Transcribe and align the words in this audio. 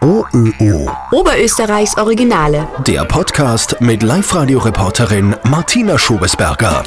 OÖO. 0.00 0.90
Oberösterreichs 1.12 1.96
Originale. 1.96 2.68
Der 2.86 3.04
Podcast 3.04 3.80
mit 3.80 4.02
Live-Radio-Reporterin 4.02 5.36
Martina 5.44 5.98
Schobesberger. 5.98 6.82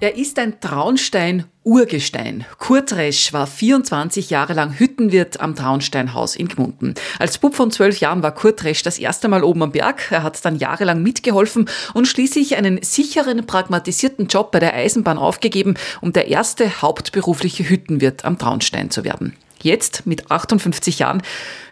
Er 0.00 0.16
ist 0.16 0.38
ein 0.40 0.58
Traunstein-Urgestein. 0.60 2.44
Kurt 2.58 2.92
Resch 2.94 3.32
war 3.32 3.46
24 3.46 4.30
Jahre 4.30 4.52
lang 4.52 4.76
Hüttenwirt 4.78 5.40
am 5.40 5.54
Traunsteinhaus 5.54 6.34
in 6.34 6.48
Gmunden. 6.48 6.94
Als 7.20 7.38
Bub 7.38 7.54
von 7.54 7.70
zwölf 7.70 8.00
Jahren 8.00 8.22
war 8.22 8.34
Kurt 8.34 8.64
Resch 8.64 8.82
das 8.82 8.98
erste 8.98 9.28
Mal 9.28 9.44
oben 9.44 9.62
am 9.62 9.70
Berg. 9.70 10.10
Er 10.10 10.24
hat 10.24 10.44
dann 10.44 10.56
jahrelang 10.56 11.02
mitgeholfen 11.04 11.68
und 11.94 12.08
schließlich 12.08 12.56
einen 12.56 12.82
sicheren, 12.82 13.46
pragmatisierten 13.46 14.26
Job 14.26 14.50
bei 14.50 14.58
der 14.58 14.74
Eisenbahn 14.74 15.18
aufgegeben, 15.18 15.74
um 16.00 16.12
der 16.12 16.26
erste 16.26 16.82
hauptberufliche 16.82 17.68
Hüttenwirt 17.68 18.24
am 18.24 18.38
Traunstein 18.38 18.90
zu 18.90 19.04
werden. 19.04 19.36
Jetzt, 19.62 20.06
mit 20.06 20.30
58 20.30 20.98
Jahren, 20.98 21.22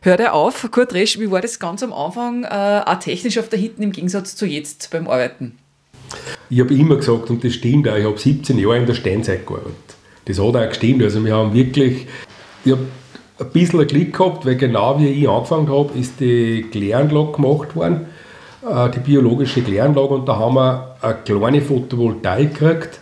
hört 0.02 0.20
er 0.20 0.34
auf. 0.34 0.68
Kurt 0.70 0.95
Resch, 0.95 1.18
wie 1.18 1.30
war 1.30 1.40
das 1.40 1.58
ganz 1.58 1.82
am 1.82 1.93
Anfang, 1.93 2.44
äh, 2.44 2.82
auch 2.86 2.99
technisch 2.99 3.39
auf 3.39 3.49
der 3.49 3.58
Hitten 3.58 3.82
im 3.82 3.93
Gegensatz 3.93 4.36
zu 4.36 4.46
jetzt 4.46 4.90
beim 4.90 5.08
Arbeiten? 5.08 5.58
Ich 6.49 6.61
habe 6.61 6.75
immer 6.75 6.96
gesagt, 6.96 7.30
und 7.30 7.44
das 7.44 7.54
stimmt 7.54 7.89
auch, 7.89 7.96
ich 7.96 8.04
habe 8.04 8.18
17 8.18 8.58
Jahre 8.58 8.79
in 8.79 8.86
der 8.86 8.94
Steinzeit 8.94 9.46
gearbeitet. 9.46 9.75
Das 10.25 10.39
hat 10.39 10.57
auch 10.57 10.68
gestimmt. 10.68 11.03
Also 11.03 11.25
wir 11.25 11.35
haben 11.35 11.53
wirklich, 11.54 12.07
ich 12.64 12.72
habe 12.72 12.86
ein 13.39 13.50
bisschen 13.50 13.86
Glück 13.86 14.13
gehabt, 14.13 14.46
weil 14.46 14.57
genau 14.57 14.99
wie 15.00 15.08
ich 15.08 15.29
angefangen 15.29 15.68
habe, 15.68 15.99
ist 15.99 16.21
die 16.21 16.66
Kläranlage 16.71 17.32
gemacht 17.32 17.75
worden, 17.75 18.07
äh, 18.68 18.91
die 18.91 19.00
biologische 19.00 19.63
Kläranlage, 19.63 20.14
und 20.14 20.29
da 20.29 20.36
haben 20.36 20.54
wir 20.54 20.96
eine 21.00 21.14
kleine 21.25 21.63
Photovoltaik 21.63 22.54
gekriegt 22.54 23.00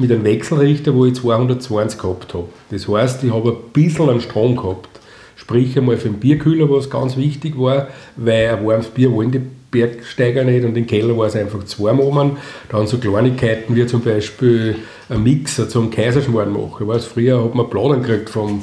mit 0.00 0.10
einem 0.10 0.24
Wechselrichter, 0.24 0.94
wo 0.94 1.04
ich 1.04 1.14
220 1.14 2.00
gehabt 2.00 2.34
habe. 2.34 2.46
Das 2.70 2.88
heißt, 2.88 3.22
ich 3.22 3.32
habe 3.32 3.50
ein 3.50 3.72
bisschen 3.72 4.08
an 4.08 4.20
Strom 4.20 4.56
gehabt. 4.56 4.88
Sprich 5.36 5.76
einmal 5.76 5.96
für 5.96 6.08
den 6.08 6.18
Bierkühler, 6.18 6.70
was 6.70 6.90
ganz 6.90 7.16
wichtig 7.16 7.58
war, 7.58 7.88
weil 8.16 8.48
ein 8.48 8.66
warmes 8.66 8.88
Bier 8.88 9.12
wollen 9.12 9.30
die 9.30 9.40
Bergsteiger 9.70 10.44
nicht 10.44 10.64
und 10.64 10.76
im 10.76 10.86
Keller 10.86 11.16
war 11.16 11.26
es 11.26 11.36
einfach 11.36 11.64
zu 11.64 11.84
warm 11.84 12.00
oben. 12.00 12.38
Dann 12.70 12.86
so 12.86 12.98
Kleinigkeiten 12.98 13.76
wie 13.76 13.86
zum 13.86 14.00
Beispiel 14.00 14.76
ein 15.08 15.22
Mixer 15.22 15.68
zum 15.68 15.90
Kaiserschmarrn 15.90 16.52
machen. 16.52 16.76
Ich 16.80 16.86
weiß, 16.86 17.04
früher 17.04 17.44
hat 17.44 17.54
man 17.54 17.70
Planen 17.70 18.02
gekriegt 18.02 18.30
vom, 18.30 18.62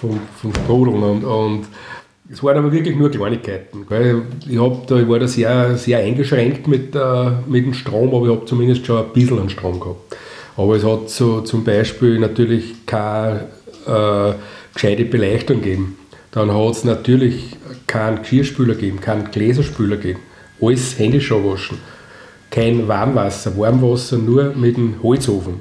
vom, 0.00 0.20
vom 0.40 0.54
Sprudeln 0.54 1.02
und, 1.02 1.24
und 1.24 1.66
es 2.30 2.42
waren 2.42 2.56
aber 2.56 2.72
wirklich 2.72 2.96
nur 2.96 3.10
Kleinigkeiten. 3.10 3.84
Ich, 4.48 4.58
hab 4.58 4.86
da, 4.86 4.96
ich 4.96 5.08
war 5.08 5.18
da 5.18 5.28
sehr, 5.28 5.76
sehr 5.76 5.98
eingeschränkt 5.98 6.66
mit, 6.66 6.94
äh, 6.94 7.30
mit 7.46 7.66
dem 7.66 7.74
Strom, 7.74 8.14
aber 8.14 8.26
ich 8.26 8.32
habe 8.32 8.46
zumindest 8.46 8.86
schon 8.86 9.04
ein 9.04 9.12
bisschen 9.12 9.38
an 9.38 9.50
Strom 9.50 9.78
gehabt. 9.78 10.16
Aber 10.56 10.76
es 10.76 10.84
hat 10.84 11.08
so 11.10 11.40
zum 11.40 11.64
Beispiel 11.64 12.18
natürlich 12.18 12.86
keine 12.86 13.48
äh, 13.86 14.34
gescheite 14.74 15.04
Beleuchtung 15.04 15.62
gegeben. 15.62 15.98
Dann 16.30 16.52
hat 16.52 16.72
es 16.72 16.84
natürlich 16.84 17.56
keinen 17.86 18.22
Geschirrspüler 18.22 18.74
gegeben, 18.74 19.00
keinen 19.00 19.30
Gläserspüler 19.30 19.96
gegeben. 19.96 20.20
Alles 20.60 20.98
händisch 20.98 21.30
waschen. 21.30 21.78
Kein 22.50 22.86
Warmwasser, 22.86 23.56
Warmwasser 23.56 24.18
nur 24.18 24.52
mit 24.54 24.76
dem 24.76 25.02
Holzofen. 25.02 25.60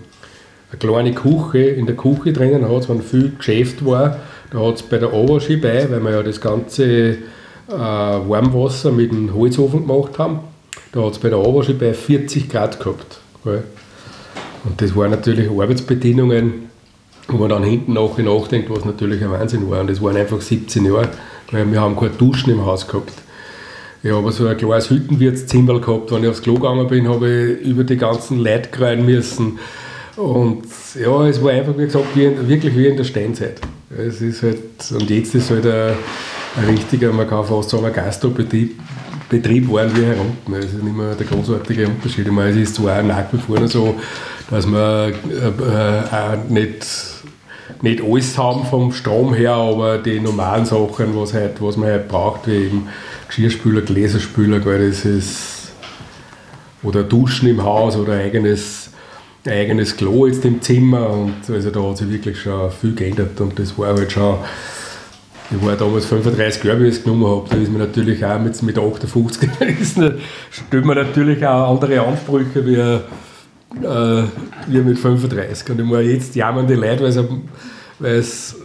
Eine 0.72 0.80
kleine 0.80 1.14
Küche, 1.14 1.60
in 1.60 1.86
der 1.86 1.96
Küche 1.96 2.32
drinnen 2.32 2.70
hat 2.70 2.84
es, 2.84 2.90
wenn 2.90 3.02
viel 3.02 3.34
Geschäft 3.38 3.86
war, 3.86 4.18
da 4.52 4.60
hat 4.60 4.76
es 4.76 4.84
bei 4.84 4.98
der 4.98 5.10
Abwasche 5.10 5.58
bei, 5.58 5.90
weil 5.90 6.02
wir 6.02 6.12
ja 6.12 6.24
das 6.24 6.40
ganze 6.40 6.86
äh, 7.14 7.18
Warmwasser 7.70 8.92
mit 8.92 9.12
dem 9.12 9.34
Holzofen 9.34 9.88
gemacht 9.88 10.18
haben, 10.18 10.40
da 10.94 11.04
hat 11.04 11.14
es 11.14 11.20
bei 11.20 11.30
der 11.30 11.40
Abwasche 11.40 11.74
bei 11.74 11.94
40 11.94 12.50
Grad 12.50 12.80
gehabt. 12.80 13.20
Gell? 13.44 13.64
Und 14.64 14.82
das 14.82 14.96
waren 14.96 15.12
natürlich 15.12 15.50
Arbeitsbedingungen, 15.50 16.70
wo 17.28 17.38
man 17.38 17.50
dann 17.50 17.64
hinten 17.64 17.94
nachher 17.94 18.24
nachdenkt, 18.24 18.70
was 18.70 18.86
natürlich 18.86 19.24
ein 19.24 19.32
Wahnsinn 19.32 19.70
war. 19.70 19.82
Und 19.82 19.90
das 19.90 20.02
waren 20.02 20.18
einfach 20.18 20.42
17 20.42 20.86
Jahre, 20.86 21.10
weil 21.52 21.72
wir 21.72 21.82
haben 21.82 21.96
keine 21.96 22.12
Duschen 22.12 22.52
im 22.52 22.66
Haus 22.66 22.88
gehabt. 22.88 23.14
Ich 24.04 24.12
habe 24.12 24.32
so 24.32 24.48
ein 24.48 24.58
kleines 24.58 24.90
Hüttenwirtszimmer 24.90 25.80
gehabt. 25.80 26.12
Wenn 26.12 26.24
ich 26.24 26.30
aufs 26.30 26.42
Klo 26.42 26.56
gegangen 26.56 26.88
bin, 26.88 27.08
habe 27.08 27.58
ich 27.62 27.68
über 27.68 27.84
die 27.84 27.98
ganzen 27.98 28.40
Leute 28.40 28.70
kreien 28.70 29.06
müssen. 29.06 29.60
Und 30.18 30.64
ja, 31.00 31.28
es 31.28 31.42
war 31.44 31.52
einfach, 31.52 31.78
wie 31.78 31.86
gesagt, 31.86 32.08
wie 32.16 32.26
in, 32.26 32.48
wirklich 32.48 32.76
wie 32.76 32.88
in 32.88 32.98
der 32.98 33.04
Steinzeit. 33.04 33.62
Es 33.96 34.22
ist 34.22 34.44
halt, 34.44 34.60
und 34.92 35.10
jetzt 35.10 35.36
ist 35.36 35.52
halt 35.52 35.66
ein, 35.66 35.96
ein 36.58 36.66
richtiger, 36.70 37.14
man 37.14 37.28
kann 37.28 37.46
fast 37.46 37.70
sagen, 37.70 37.86
ein 37.86 37.94
Gastrobetrieb 37.94 38.80
Betrieb 39.32 39.72
waren 39.72 39.96
wir 39.96 40.08
herum. 40.08 40.36
Das 40.48 40.66
ist 40.66 40.84
nicht 40.84 40.94
mehr 40.96 41.16
der 41.16 41.26
großartige 41.26 41.88
Unterschied. 41.88 42.28
Ich 42.28 42.34
meine, 42.34 42.50
es 42.50 42.58
ist 42.58 42.76
zwar 42.76 43.02
nach 43.02 43.32
wie 43.32 43.38
vor 43.38 43.66
so, 43.66 43.96
dass 44.50 44.68
wir 44.68 45.14
äh, 45.30 46.34
äh, 46.34 46.38
nicht, 46.50 46.86
nicht 47.82 48.04
alles 48.04 48.38
haben 48.38 48.66
vom 48.66 48.92
Strom 48.92 49.34
her, 49.34 49.54
aber 49.54 50.00
die 50.00 50.20
normalen 50.20 50.66
Sachen, 50.66 51.16
was, 51.16 51.34
halt, 51.34 51.62
was 51.62 51.78
man 51.78 51.88
halt 51.88 52.10
braucht, 52.10 52.46
wie 52.48 52.66
eben 52.66 52.90
Geschirrspüler, 53.30 53.84
Gläserspüler, 53.84 54.60
das 54.60 55.06
ist, 55.06 55.72
oder 56.84 57.04
Duschen 57.04 57.48
im 57.48 57.64
Haus 57.64 57.96
oder 57.96 58.16
eigenes, 58.16 58.90
eigenes 59.48 59.96
Klo 59.96 60.28
jetzt 60.28 60.44
im 60.44 60.62
Zimmer. 60.62 61.10
Und 61.10 61.50
also 61.50 61.70
da 61.70 61.82
hat 61.82 62.00
sich 62.00 62.12
wirklich 62.12 62.38
schon 62.38 62.70
viel 62.70 62.96
geändert 62.96 63.40
und 63.40 63.58
das 63.58 63.78
war 63.78 63.96
halt 63.96 64.12
schon 64.12 64.40
ich 65.52 65.66
war 65.66 65.76
damals 65.76 66.06
35 66.06 66.64
Jahre, 66.64 66.82
wie 66.82 66.88
ich 66.88 66.96
es 66.96 67.04
genommen 67.04 67.26
habe. 67.26 67.50
Da 67.50 67.58
ist 67.58 67.72
man 67.72 67.82
natürlich 67.82 68.24
auch 68.24 68.40
mit, 68.40 68.62
mit 68.64 68.78
58 68.78 69.50
gewesen. 69.60 70.14
stellt 70.50 70.86
man 70.86 70.98
natürlich 70.98 71.46
auch 71.46 71.72
andere 71.72 72.02
Ansprüche 72.02 72.66
wie, 72.66 72.76
äh, 72.76 74.24
wie 74.68 74.78
mit 74.78 74.98
35. 74.98 75.70
Und 75.70 75.80
ich 75.82 75.86
meine, 75.86 76.04
jetzt 76.04 76.36
jammern 76.36 76.68
die 76.68 76.76
Leute, 76.76 77.28
weil 78.00 78.16
es, 78.16 78.56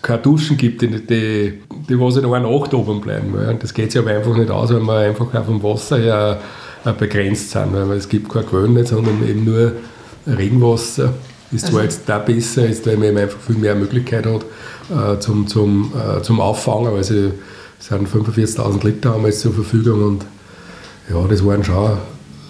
keine 0.00 0.22
Duschen 0.22 0.56
gibt, 0.56 0.80
die, 0.80 0.88
die, 0.88 1.60
die 1.88 2.00
was 2.00 2.16
in 2.16 2.24
einer 2.24 2.50
Nacht 2.50 2.72
oben 2.72 3.00
bleiben. 3.00 3.34
Und 3.34 3.62
das 3.62 3.74
geht 3.74 3.92
sich 3.92 4.00
aber 4.00 4.10
einfach 4.10 4.36
nicht 4.36 4.50
aus, 4.50 4.72
weil 4.72 4.80
wir 4.80 4.98
einfach 5.08 5.34
auch 5.34 5.44
vom 5.44 5.62
Wasser 5.62 5.98
her 5.98 6.40
begrenzt 6.98 7.50
sind. 7.50 7.74
Weil 7.74 7.92
es 7.92 8.08
gibt 8.08 8.30
keine 8.30 8.46
Quellen 8.46 8.86
sondern 8.86 9.22
eben 9.28 9.44
nur 9.44 9.72
Regenwasser. 10.26 11.12
Ist 11.52 11.66
zwar 11.66 11.80
also 11.80 11.90
jetzt 11.90 12.08
da 12.08 12.18
besser, 12.18 12.66
ist, 12.66 12.86
weil 12.86 12.96
man 12.96 13.16
einfach 13.16 13.40
viel 13.40 13.56
mehr 13.56 13.74
Möglichkeit 13.74 14.24
hat 14.26 14.44
äh, 14.90 15.18
zum, 15.18 15.46
zum, 15.48 15.92
äh, 15.94 16.22
zum 16.22 16.40
Auffangen, 16.40 16.92
weil 16.92 17.02
sie 17.02 17.32
sind 17.80 18.08
45.000 18.08 18.84
Liter 18.84 19.10
haben 19.14 19.24
jetzt 19.26 19.40
zur 19.40 19.52
Verfügung 19.52 20.04
und 20.04 20.26
ja, 21.08 21.26
das 21.28 21.44
waren 21.44 21.64
schon 21.64 21.98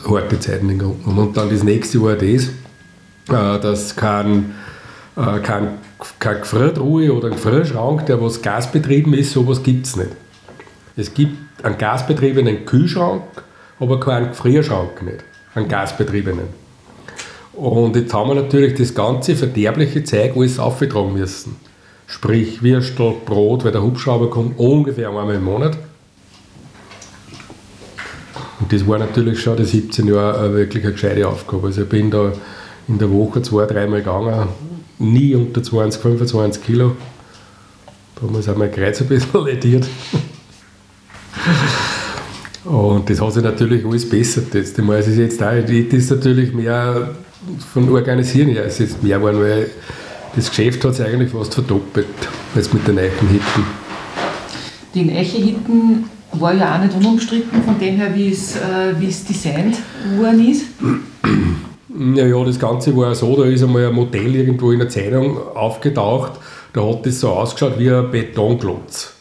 harte 0.09 0.41
Zeiten 0.41 0.69
in 0.69 0.78
Grunde 0.78 1.09
Und 1.09 1.37
dann 1.37 1.50
das 1.50 1.62
nächste 1.62 2.03
war 2.03 2.15
das, 2.15 2.49
äh, 3.28 3.61
dass 3.61 3.97
kein, 3.97 4.55
äh, 5.17 5.38
kein, 5.38 5.78
kein 6.19 6.41
Gefriertruhe 6.41 7.12
oder 7.12 7.28
ein 7.28 7.34
Gefrierschrank, 7.34 8.06
der 8.06 8.21
was 8.21 8.43
gasbetrieben 8.43 9.15
ist, 9.15 9.32
sowas 9.32 9.62
gibt 9.62 9.87
es 9.87 9.97
nicht. 9.97 10.11
Es 10.97 11.15
gibt 11.15 11.65
einen 11.65 11.78
gasbetriebenen 11.78 12.67
Kühlschrank, 12.67 13.22
aber 13.78 14.00
keinen 14.00 14.28
Gefrierschrank 14.28 15.03
nicht, 15.03 15.25
einen 15.55 15.69
gasbetriebenen. 15.69 16.59
Und 17.60 17.94
jetzt 17.94 18.15
haben 18.15 18.31
wir 18.31 18.37
natürlich 18.37 18.72
das 18.72 18.94
ganze 18.94 19.37
verderbliche 19.37 20.03
Zeug 20.03 20.32
alles 20.34 20.59
aufgetragen 20.59 21.12
müssen. 21.12 21.56
Sprich 22.06 22.62
Würstel, 22.62 23.12
Brot, 23.26 23.65
weil 23.65 23.72
der 23.72 23.82
Hubschrauber 23.82 24.31
kommt 24.31 24.59
ungefähr 24.59 25.10
einmal 25.10 25.34
im 25.34 25.44
Monat. 25.44 25.76
Und 28.60 28.72
das 28.72 28.88
war 28.88 28.99
natürlich 28.99 29.43
schon 29.43 29.59
die 29.59 29.66
17 29.66 30.09
Jahre 30.09 30.54
wirklich 30.54 30.84
eine 30.84 30.94
gescheite 30.94 31.28
Aufgabe. 31.28 31.66
Also 31.66 31.82
ich 31.82 31.88
bin 31.91 32.10
da 32.10 32.32
in 32.88 32.99
der 32.99 33.12
Woche 33.12 33.43
zwei, 33.43 33.66
dreimal 33.66 34.00
gegangen, 34.00 34.49
nie 34.99 35.34
unter 35.34 35.62
20, 35.62 36.00
25 36.00 36.65
Kilo. 36.65 36.97
Da 38.16 38.22
haben 38.22 38.59
wir 38.59 38.69
Kreuz 38.69 39.03
ein 39.03 39.09
bisschen 39.09 39.44
lediert. 39.44 39.87
Und 42.70 43.10
das 43.10 43.20
hat 43.20 43.32
sich 43.32 43.42
natürlich 43.42 43.84
alles 43.84 44.08
besser. 44.08 44.42
Jetzt. 44.54 44.78
Ich 44.78 44.84
meine, 44.84 45.00
es 45.00 45.08
ist 45.08 45.19
jetzt 45.19 45.42
auch, 45.42 45.50
das 45.50 45.70
ist 45.70 46.10
natürlich 46.10 46.53
mehr 46.54 47.10
von 47.72 47.88
Organisieren 47.91 48.50
her, 48.50 48.64
es 48.66 48.78
ist 48.78 49.03
mehr 49.03 49.19
geworden, 49.19 49.41
weil 49.41 49.70
das 50.36 50.48
Geschäft 50.48 50.84
hat 50.84 50.94
sich 50.94 51.04
eigentlich 51.04 51.31
fast 51.31 51.53
verdoppelt, 51.53 52.06
jetzt 52.54 52.72
mit 52.72 52.86
den 52.86 52.98
Eichen 52.98 53.28
Hitten. 53.28 53.64
Die 54.94 55.11
Eiche-Hitten 55.11 56.05
war 56.34 56.55
ja 56.55 56.76
auch 56.76 56.82
nicht 56.84 56.94
unumstritten, 56.94 57.61
von 57.64 57.76
dem 57.81 57.96
her, 57.96 58.14
wie 58.14 58.31
es, 58.31 58.55
äh, 58.55 58.94
wie 58.99 59.08
es 59.08 59.25
designt 59.25 59.76
worden 60.19 60.49
ist. 60.49 60.66
Ja, 62.14 62.25
ja, 62.25 62.44
das 62.44 62.58
Ganze 62.58 62.96
war 62.96 63.12
so, 63.16 63.37
da 63.37 63.49
ist 63.49 63.64
einmal 63.64 63.88
ein 63.88 63.94
Modell 63.94 64.37
irgendwo 64.37 64.70
in 64.70 64.78
der 64.78 64.88
Zeitung 64.88 65.38
aufgetaucht, 65.55 66.32
da 66.73 66.87
hat 66.87 67.05
das 67.05 67.19
so 67.19 67.31
ausgeschaut 67.31 67.78
wie 67.78 67.90
ein 67.90 68.11
Betonklotz. 68.12 69.19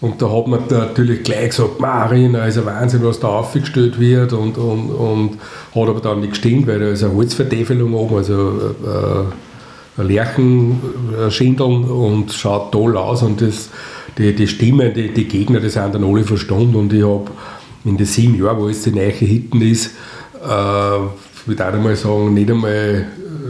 Und 0.00 0.20
da 0.20 0.30
hat 0.30 0.46
man 0.46 0.60
natürlich 0.68 1.22
gleich 1.22 1.50
gesagt, 1.50 1.80
Marina, 1.80 2.44
ist 2.46 2.58
ein 2.58 2.66
Wahnsinn, 2.66 3.02
was 3.02 3.18
da 3.18 3.28
aufgestellt 3.28 3.98
wird. 3.98 4.32
Und, 4.32 4.58
und, 4.58 4.90
und 4.90 5.38
hat 5.74 5.88
aber 5.88 6.00
dann 6.00 6.20
nicht 6.20 6.30
gestimmt, 6.30 6.66
weil 6.66 6.80
da 6.80 6.88
ist 6.88 7.02
eine 7.02 7.14
Holzvertäfelung 7.14 7.94
oben, 7.94 8.16
also 8.16 8.74
äh, 8.84 10.00
ein 10.00 10.08
Lärchenschindeln 10.08 11.84
und 11.84 12.32
schaut 12.32 12.72
toll 12.72 12.96
aus. 12.96 13.22
Und 13.22 13.40
das, 13.40 13.70
die, 14.18 14.34
die 14.34 14.46
Stimmen, 14.46 14.92
die, 14.92 15.12
die 15.14 15.26
Gegner, 15.26 15.60
die 15.60 15.70
sind 15.70 15.94
dann 15.94 16.04
alle 16.04 16.24
verstanden 16.24 16.76
und 16.76 16.92
ich 16.92 17.02
habe 17.04 17.30
in 17.84 17.96
den 17.96 18.06
sieben 18.06 18.38
Jahren, 18.42 18.58
wo 18.58 18.68
es 18.68 18.82
die 18.82 18.90
neue 18.90 19.10
Hitten 19.10 19.62
ist, 19.62 19.92
äh, 20.44 20.48
würde 20.48 21.68
auch 21.68 21.72
einmal 21.72 21.96
sagen, 21.96 22.34
nicht 22.34 22.50
einmal 22.50 23.06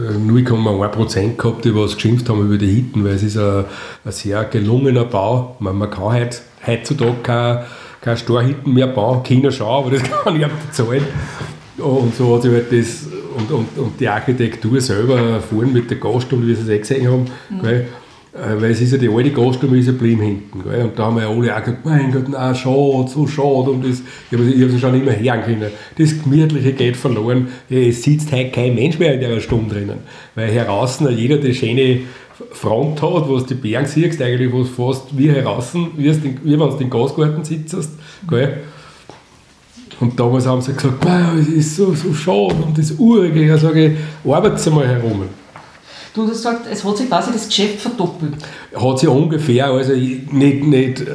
0,1% 0.09 1.35
gehabt, 1.35 1.65
die 1.65 1.75
was 1.75 1.95
geschimpft 1.95 2.29
haben 2.29 2.45
über 2.45 2.57
die 2.57 2.67
Hitten, 2.67 3.03
weil 3.03 3.13
es 3.13 3.23
ist 3.23 3.37
ein, 3.37 3.65
ein 4.05 4.11
sehr 4.11 4.43
gelungener 4.45 5.05
Bau. 5.05 5.55
Man, 5.59 5.77
man 5.77 5.89
kann 5.89 6.13
heut, 6.13 6.41
heutzutage 6.65 7.15
keine, 7.23 7.65
keine 8.01 8.17
Storhitten 8.17 8.73
mehr 8.73 8.87
bauen, 8.87 9.23
China 9.23 9.51
schon, 9.51 9.67
aber 9.67 9.91
das 9.91 10.03
kann 10.23 10.39
ich 10.39 10.47
bezahlen. 10.47 11.05
Und 11.77 12.15
so 12.15 12.35
hat 12.35 12.41
sich 12.41 12.51
halt 12.51 12.71
das, 12.71 13.07
und, 13.37 13.51
und, 13.51 13.77
und 13.77 13.99
die 13.99 14.07
Architektur 14.07 14.81
selber 14.81 15.39
vorhin 15.41 15.73
mit 15.73 15.89
der 15.89 15.97
Gaststunde, 15.97 16.47
wie 16.47 16.55
sie 16.55 16.61
es 16.63 16.69
eh 16.69 16.79
gesehen 16.79 17.11
haben, 17.11 17.25
mhm. 17.49 17.85
Äh, 18.37 18.61
weil 18.61 18.71
es 18.71 18.81
ist 18.81 18.91
ja 18.91 18.97
die 18.97 19.09
alte 19.09 19.31
Gaststube 19.31 19.77
ist 19.77 19.87
ja 19.87 19.93
blieben 19.93 20.21
hinten. 20.21 20.63
Gell? 20.63 20.83
Und 20.83 20.97
da 20.97 21.05
haben 21.05 21.15
wir 21.15 21.23
ja 21.23 21.29
alle 21.29 21.55
auch 21.55 21.59
gesagt, 21.59 21.85
mein 21.85 22.11
Gott, 22.11 22.29
nein, 22.29 22.55
schade, 22.55 23.07
so 23.07 23.25
schade. 23.25 23.71
Und 23.71 23.83
das, 23.83 24.01
ich 24.29 24.37
habe 24.37 24.65
es 24.65 24.79
schon 24.79 24.93
immer 24.95 25.17
hören 25.17 25.41
können. 25.43 25.71
Das 25.97 26.23
Gemütliche 26.23 26.73
geht 26.73 26.97
verloren. 26.97 27.47
Es 27.69 28.03
sitzt 28.03 28.31
heute 28.31 28.51
kein 28.51 28.75
Mensch 28.75 28.99
mehr 28.99 29.15
in 29.15 29.19
der 29.21 29.39
Stunde 29.39 29.75
drinnen. 29.75 29.97
Weil 30.35 30.51
heraus 30.51 30.99
jeder 31.09 31.37
die 31.37 31.53
schöne 31.53 32.01
Front 32.51 33.01
hat, 33.01 33.27
wo 33.27 33.39
du 33.39 33.45
die 33.45 33.55
Berge 33.55 33.87
siehst, 33.87 34.21
eigentlich, 34.21 34.51
wo 34.51 34.61
es 34.61 34.69
fast 34.69 35.17
wie 35.17 35.31
heraus, 35.31 35.73
wie, 35.73 36.11
wie 36.43 36.59
wenn 36.59 36.69
du 36.69 36.77
den 36.77 36.89
Gasgarten 36.89 37.43
sitzt. 37.43 37.75
Gell? 38.29 38.57
Und 39.99 40.19
damals 40.19 40.45
haben 40.45 40.61
sie 40.61 40.73
gesagt, 40.73 41.03
es 41.39 41.47
ist 41.47 41.75
so, 41.75 41.93
so 41.93 42.13
schade 42.13 42.55
und 42.63 42.77
das 42.77 42.91
Urige. 42.91 43.51
Ich 43.51 43.61
sage, 43.61 43.95
arbeitet 44.23 44.71
mal 44.71 44.87
herum. 44.87 45.23
Du 46.17 46.23
hast 46.23 46.31
gesagt, 46.31 46.65
es 46.71 46.83
hat 46.83 46.97
sich 46.97 47.07
quasi 47.07 47.31
das 47.31 47.47
Geschäft 47.47 47.79
verdoppelt. 47.79 48.33
Hat 48.75 48.97
sich 48.97 49.07
ungefähr, 49.07 49.67
also 49.67 49.93
nicht, 49.93 50.63
nicht 50.63 51.05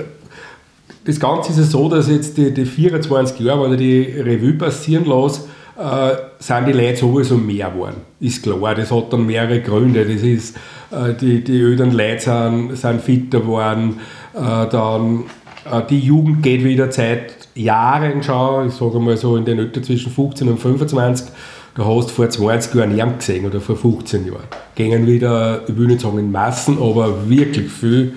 das 1.05 1.19
Ganze 1.19 1.51
ist 1.51 1.59
ja 1.59 1.65
so, 1.65 1.89
dass 1.89 2.09
jetzt 2.09 2.39
die, 2.39 2.55
die 2.55 2.65
24 2.65 3.41
Jahre, 3.41 3.65
wenn 3.65 3.73
ich 3.73 3.79
die 3.79 4.21
Revue 4.21 4.53
passieren 4.53 5.05
lasse, 5.07 5.41
äh, 5.77 6.15
sind 6.39 6.69
die 6.69 6.73
Leute 6.73 6.99
sowieso 6.99 7.37
mehr 7.37 7.71
geworden. 7.71 7.97
Ist 8.21 8.45
klar, 8.45 8.77
das 8.77 8.93
hat 8.93 9.13
dann 9.13 9.27
mehrere 9.27 9.61
Gründe. 9.61 10.05
Das 10.05 10.23
ist, 10.23 10.57
äh, 10.93 11.15
die, 11.21 11.43
die 11.43 11.59
öden 11.59 11.91
Leute 11.91 12.21
sind, 12.21 12.77
sind 12.77 13.03
fitter 13.03 13.41
geworden, 13.41 13.99
äh, 14.35 14.69
dann 14.69 15.25
äh, 15.69 15.83
die 15.91 15.99
Jugend 15.99 16.45
geht 16.45 16.63
wieder 16.63 16.93
seit 16.93 17.49
Jahren 17.57 18.23
schon, 18.23 18.69
ich 18.69 18.75
sage 18.75 19.01
mal 19.01 19.17
so 19.17 19.37
in 19.37 19.45
den 19.45 19.59
Alter 19.59 19.83
zwischen 19.83 20.13
15 20.13 20.49
und 20.49 20.59
25, 20.59 21.27
da 21.75 21.85
hast 21.85 22.11
du 22.11 22.15
vor 22.15 22.31
20 22.31 22.73
Jahren 22.77 22.95
niemand 22.95 23.19
gesehen 23.19 23.45
oder 23.45 23.61
vor 23.61 23.75
15 23.75 24.27
Jahren. 24.27 24.62
Gehen 24.75 25.07
wieder, 25.07 25.63
ich 25.67 25.77
will 25.77 25.87
nicht 25.87 26.01
sagen 26.01 26.19
in 26.19 26.33
Massen, 26.33 26.79
aber 26.79 27.29
wirklich 27.29 27.71
viel. 27.71 28.15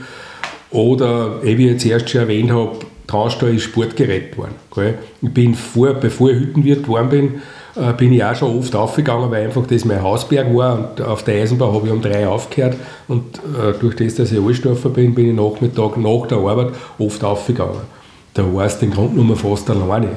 Oder, 0.72 1.44
wie 1.44 1.52
ich 1.52 1.72
jetzt 1.72 1.86
erst 1.86 2.10
schon 2.10 2.22
erwähnt 2.22 2.52
habe, 2.52 2.80
Traunstall 3.08 3.56
ist 3.56 3.64
Sportgerät 3.64 4.32
geworden. 4.32 4.56
Gell? 4.74 4.96
Ich 5.22 5.34
bin 5.34 5.54
vor, 5.54 5.94
bevor 5.94 6.32
ich 6.32 6.40
Hüttenwirt 6.40 6.84
geworden 6.84 7.10
bin, 7.10 7.42
äh, 7.76 7.94
bin 7.94 8.14
ich 8.14 8.24
auch 8.24 8.36
schon 8.36 8.58
oft 8.58 8.76
aufgegangen, 8.76 9.30
weil 9.32 9.46
einfach 9.46 9.66
das 9.68 9.86
mein 9.86 10.02
Hausberg 10.02 10.54
war 10.56 10.78
und 10.78 11.02
auf 11.02 11.24
der 11.24 11.42
Eisenbahn 11.42 11.74
habe 11.74 11.88
ich 11.88 11.94
um 11.94 12.02
drei 12.02 12.28
aufgehört 12.28 12.78
und 13.08 13.38
äh, 13.38 13.78
durch 13.80 13.96
das, 13.96 14.16
dass 14.16 14.32
ich 14.32 14.40
Allstoffer 14.40 14.90
bin, 14.90 15.14
bin 15.14 15.28
ich 15.30 15.36
Nachmittag 15.36 15.98
nach 15.98 16.28
der 16.28 16.38
Arbeit 16.40 16.74
oft 16.98 17.24
aufgegangen. 17.24 17.82
Da 18.34 18.54
war 18.54 18.66
es 18.66 18.80
den 18.80 18.92
Grundnummer 18.92 19.36
fast 19.36 19.70
alleine. 19.70 20.10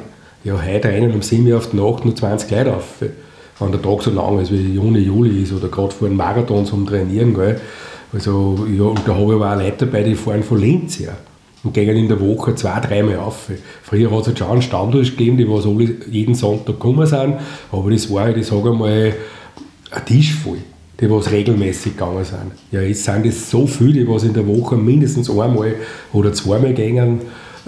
Ja, 0.44 0.55
heute 0.55 0.88
rennen 0.88 1.12
um 1.12 1.23
7 1.23 1.46
Uhr 1.50 1.58
auf 1.58 1.70
die 1.70 1.76
Nacht 1.76 2.05
nur 2.05 2.14
20 2.14 2.50
Leute 2.50 2.75
auf 2.75 3.02
wenn 3.60 3.72
der 3.72 3.82
Tag 3.82 4.02
so 4.02 4.10
lang 4.10 4.38
ist 4.38 4.52
wie 4.52 4.75
Juni, 4.75 5.00
Juli 5.00 5.43
ist 5.43 5.52
oder 5.52 5.69
gerade 5.69 5.90
vor 5.90 6.08
einem 6.08 6.16
Marathon 6.16 6.64
zum 6.64 6.87
Trainieren. 6.87 7.34
Gell. 7.34 7.60
Also, 8.12 8.66
ja, 8.75 8.84
und 8.84 9.00
da 9.06 9.14
habe 9.14 9.25
ich 9.25 9.32
aber 9.32 9.52
auch 9.52 9.58
Leute 9.60 9.87
dabei, 9.87 10.02
die 10.02 10.14
fahren 10.14 10.43
von 10.43 10.58
Linz 10.58 10.99
her 11.00 11.16
und 11.62 11.75
gehen 11.75 11.96
in 11.96 12.08
der 12.08 12.20
Woche 12.20 12.55
zwei, 12.55 12.81
dreimal 12.81 13.19
auf. 13.19 13.50
Früher 13.82 14.10
hat 14.10 14.28
es 14.28 14.38
schon 14.38 14.49
einen 14.49 14.62
Standort 14.62 15.05
gegeben, 15.05 15.37
die 15.37 15.49
was 15.49 15.66
alle 15.66 15.94
jeden 16.10 16.34
Sonntag 16.34 16.66
gekommen 16.76 17.06
sind, 17.06 17.34
aber 17.72 17.90
das 17.90 18.10
war, 18.10 18.34
ich 18.34 18.46
sage 18.46 18.70
einmal, 18.70 19.12
ein 19.90 20.04
Tisch 20.06 20.34
voll, 20.34 20.58
die 21.00 21.11
was 21.11 21.31
regelmäßig 21.31 21.96
gegangen 21.96 22.25
sind. 22.25 22.52
Ja, 22.70 22.81
jetzt 22.81 23.04
sind 23.04 23.26
es 23.26 23.50
so 23.50 23.66
viele, 23.66 23.93
die 23.93 24.08
was 24.08 24.25
in 24.25 24.32
der 24.32 24.46
Woche 24.46 24.76
mindestens 24.76 25.28
einmal 25.28 25.75
oder 26.12 26.32
zweimal 26.32 26.72
gehen. 26.72 27.20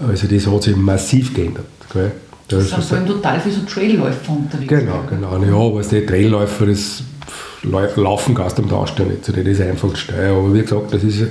Also 0.09 0.27
das 0.27 0.47
hat 0.47 0.63
sich 0.63 0.77
massiv 0.77 1.35
geändert. 1.35 1.67
Gell. 1.93 2.13
Da 2.51 2.61
sind 2.61 2.83
vor 2.83 2.99
allem 2.99 3.07
total 3.07 3.41
viele 3.41 3.55
so 3.55 3.61
Trailläufer 3.63 4.33
unterwegs. 4.33 4.69
Genau, 4.69 5.05
genau. 5.09 5.39
Ja, 5.43 5.55
aber 5.55 5.83
die 5.83 6.05
Trailläufer, 6.05 6.67
das 6.67 7.05
Laufen 7.63 8.35
kannst 8.35 8.59
am 8.59 8.69
Darstellen 8.69 9.11
nicht. 9.11 9.29
Das 9.29 9.37
ist 9.37 9.61
einfach 9.61 9.95
steil. 9.95 10.33
Aber 10.33 10.53
wie 10.53 10.61
gesagt, 10.61 10.93
das, 10.93 11.05
ist, 11.05 11.23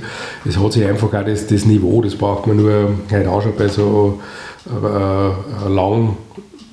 das 0.44 0.58
hat 0.58 0.72
sich 0.72 0.84
einfach 0.84 1.12
auch 1.12 1.24
das, 1.24 1.46
das 1.46 1.66
Niveau, 1.66 2.00
das 2.00 2.14
braucht 2.14 2.46
man 2.46 2.56
nur 2.56 2.90
heute 3.10 3.30
auch 3.30 3.42
schon 3.42 3.54
bei 3.56 3.68
so 3.68 4.20
äh, 4.66 5.68
lang, 5.68 6.16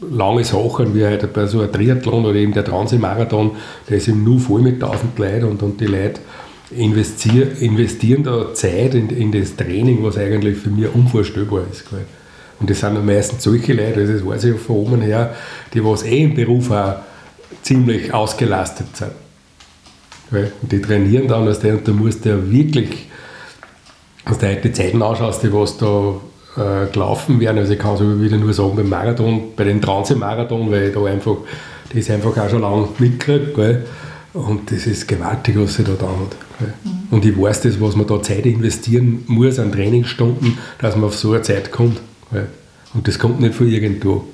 lange 0.09 0.43
Sachen 0.45 0.95
wie 0.95 1.03
halt 1.03 1.33
bei 1.33 1.45
so 1.45 1.59
einem 1.59 1.71
Triathlon 1.71 2.25
oder 2.25 2.35
eben 2.35 2.53
der 2.53 2.63
Transi-Marathon, 2.63 3.51
der 3.89 3.97
ist 3.97 4.07
eben 4.07 4.23
nur 4.23 4.39
voll 4.39 4.61
mit 4.61 4.75
1000 4.75 5.19
Leuten 5.19 5.45
und, 5.45 5.61
und 5.61 5.81
die 5.81 5.87
Leute 5.87 6.21
investieren, 6.71 7.51
investieren 7.59 8.23
da 8.23 8.53
Zeit 8.53 8.93
in, 8.93 9.09
in 9.09 9.31
das 9.33 9.57
Training, 9.57 10.03
was 10.03 10.17
eigentlich 10.17 10.57
für 10.57 10.69
mich 10.69 10.87
unvorstellbar 10.93 11.63
ist. 11.69 11.89
Gell. 11.89 12.05
Und 12.59 12.69
das 12.69 12.79
sind 12.79 12.95
dann 12.95 13.05
meistens 13.05 13.43
solche 13.43 13.73
Leute, 13.73 14.05
das 14.05 14.25
weiß 14.25 14.43
ich 14.45 14.59
von 14.59 14.75
oben 14.77 15.01
her, 15.01 15.35
die 15.73 15.83
was 15.83 16.03
eh 16.03 16.23
im 16.23 16.33
Beruf 16.35 16.71
auch 16.71 16.95
ziemlich 17.61 18.13
ausgelastet 18.13 18.87
sind. 18.95 19.11
Und 20.31 20.71
die 20.71 20.81
trainieren 20.81 21.27
dann, 21.27 21.47
also 21.47 21.67
und 21.69 21.87
da 21.87 21.91
musst 21.91 22.25
du 22.25 22.29
ja 22.29 22.51
wirklich, 22.51 23.07
wenn 24.25 24.55
du 24.55 24.61
die 24.61 24.73
Zeiten 24.73 25.01
anschaust, 25.01 25.43
die 25.43 25.53
was 25.53 25.77
da 25.77 26.15
äh, 26.57 26.91
gelaufen 26.91 27.39
werden, 27.39 27.59
also 27.59 27.73
ich 27.73 27.79
kann 27.79 27.95
es 27.95 28.01
wieder 28.01 28.37
nur 28.37 28.53
sagen, 28.53 28.75
beim 28.75 28.89
Marathon, 28.89 29.55
bei 29.55 29.63
den 29.63 29.81
Transi-Marathon, 29.81 30.71
weil 30.71 30.87
ich 30.89 30.93
da 30.93 31.05
einfach, 31.05 31.37
das 31.93 32.09
einfach 32.09 32.35
auch 32.35 32.49
schon 32.49 32.61
lange 32.61 32.89
mitkriege, 32.97 33.83
und 34.33 34.71
das 34.71 34.85
ist 34.85 35.07
gewaltig, 35.07 35.57
was 35.57 35.75
sie 35.75 35.83
da 35.83 35.93
da 35.93 36.07
hat. 36.07 36.35
Mhm. 36.59 36.91
Und 37.09 37.25
ich 37.25 37.39
weiß 37.39 37.61
das, 37.61 37.81
was 37.81 37.95
man 37.95 38.05
da 38.05 38.21
Zeit 38.21 38.45
investieren 38.45 39.23
muss 39.27 39.57
an 39.57 39.71
Trainingsstunden, 39.71 40.57
dass 40.79 40.95
man 40.95 41.05
auf 41.05 41.15
so 41.15 41.33
eine 41.33 41.41
Zeit 41.41 41.71
kommt. 41.71 41.99
Und 42.93 43.07
das 43.07 43.19
kommt 43.19 43.39
nicht 43.39 43.55
von 43.55 43.67
irgendwo. 43.67 44.25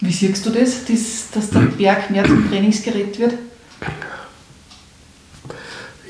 Wie 0.00 0.12
siehst 0.12 0.44
du 0.44 0.50
das, 0.50 0.84
dass 1.32 1.50
der 1.50 1.60
Berg 1.60 2.10
mehr 2.10 2.24
zum 2.24 2.48
Trainingsgerät 2.48 3.18
wird? 3.18 3.34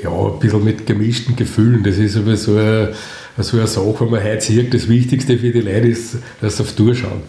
Ja, 0.03 0.11
ein 0.11 0.39
bisschen 0.41 0.65
mit 0.65 0.87
gemischten 0.87 1.37
Gefühlen. 1.37 1.83
Das 1.83 1.99
ist 1.99 2.17
aber 2.17 2.37
so 2.37 2.57
eine, 2.57 2.95
so 3.39 3.59
eine 3.59 3.67
Sache, 3.67 4.01
wenn 4.01 4.11
man 4.11 4.25
heute 4.25 4.41
sieht, 4.41 4.75
das 4.75 4.89
Wichtigste 4.89 5.39
für 5.39 5.53
die 5.53 5.61
Leute 5.61 5.89
ist, 5.89 6.17
dass 6.41 6.57
sie 6.57 6.63
aufs 6.63 6.75
Tour 6.75 6.95
schauen. 6.95 7.23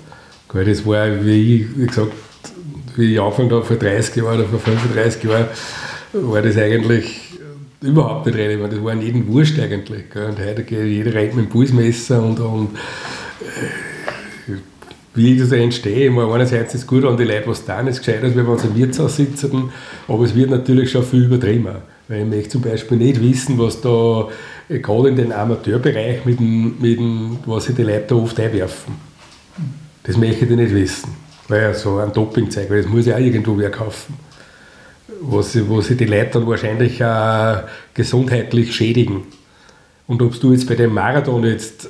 Das 0.53 0.85
war, 0.85 1.25
wie 1.25 1.61
ich 1.61 1.87
gesagt, 1.87 2.13
wie 2.95 3.13
ich 3.13 3.19
angefangen 3.19 3.51
habe, 3.51 3.65
vor 3.65 3.75
30 3.75 4.15
Jahren 4.17 4.39
oder 4.39 4.49
vor 4.49 4.59
35 4.59 5.23
Jahren, 5.23 5.47
war 6.13 6.41
das 6.41 6.57
eigentlich 6.57 7.21
überhaupt 7.81 8.25
nicht 8.25 8.37
relevant. 8.37 8.71
Das 8.71 8.83
war 8.83 8.93
in 8.93 9.01
jedem 9.01 9.27
Wurscht 9.27 9.59
eigentlich. 9.59 10.05
Und 10.15 10.39
heute 10.39 10.63
geht 10.63 10.85
jeder 10.87 11.13
rennt 11.13 11.35
mit 11.35 11.45
dem 11.45 11.49
Pulsmesser 11.49 12.23
und, 12.23 12.39
und 12.39 12.69
wie 15.15 15.37
das 15.37 15.51
entsteht. 15.51 16.11
Einerseits 16.11 16.73
ist 16.73 16.81
es 16.81 16.87
gut 16.87 17.05
an 17.05 17.17
die 17.17 17.23
Leute, 17.23 17.47
was 17.47 17.65
tun, 17.65 17.87
ist 17.87 17.99
gescheiter, 17.99 18.25
als 18.25 18.35
wenn 18.35 18.45
wir 18.45 18.53
uns 18.53 18.63
im 18.63 18.75
Wirtshaus 18.75 19.15
sitzen, 19.15 19.69
aber 20.07 20.23
es 20.23 20.35
wird 20.35 20.49
natürlich 20.49 20.91
schon 20.91 21.03
viel 21.03 21.25
übertrieben. 21.25 21.75
Weil 22.07 22.21
ich 22.21 22.27
möchte 22.27 22.49
zum 22.49 22.61
Beispiel 22.61 22.97
nicht 22.97 23.21
wissen, 23.21 23.57
was 23.57 23.79
da 23.79 24.27
äh, 24.69 24.79
gerade 24.79 25.09
in 25.09 25.15
den 25.15 25.31
Amateurbereich 25.31 26.25
mit 26.25 26.39
dem, 26.39 26.75
mit 26.79 26.99
dem, 26.99 27.37
was 27.45 27.65
sich 27.65 27.75
die 27.75 27.83
Leute 27.83 28.05
da 28.09 28.15
oft 28.15 28.39
einwerfen. 28.39 28.95
Das 30.03 30.17
möchte 30.17 30.45
ich 30.45 30.51
nicht 30.51 30.73
wissen. 30.73 31.09
Weil 31.47 31.73
so 31.73 31.97
ein 31.97 32.11
Doping 32.11 32.49
zeigt, 32.49 32.69
weil 32.69 32.81
das 32.81 32.91
muss 32.91 33.05
ja 33.05 33.15
auch 33.15 33.19
irgendwo 33.19 33.57
wer 33.57 33.71
kaufen. 33.71 34.15
Was, 35.21 35.57
wo 35.67 35.79
sich 35.79 35.95
die 35.95 36.05
Leute 36.05 36.31
dann 36.33 36.47
wahrscheinlich 36.47 37.03
auch 37.03 37.63
gesundheitlich 37.93 38.75
schädigen. 38.75 39.23
Und 40.07 40.21
ob 40.21 40.37
du 40.39 40.51
jetzt 40.51 40.67
bei 40.67 40.75
dem 40.75 40.93
Marathon 40.93 41.45
jetzt 41.45 41.89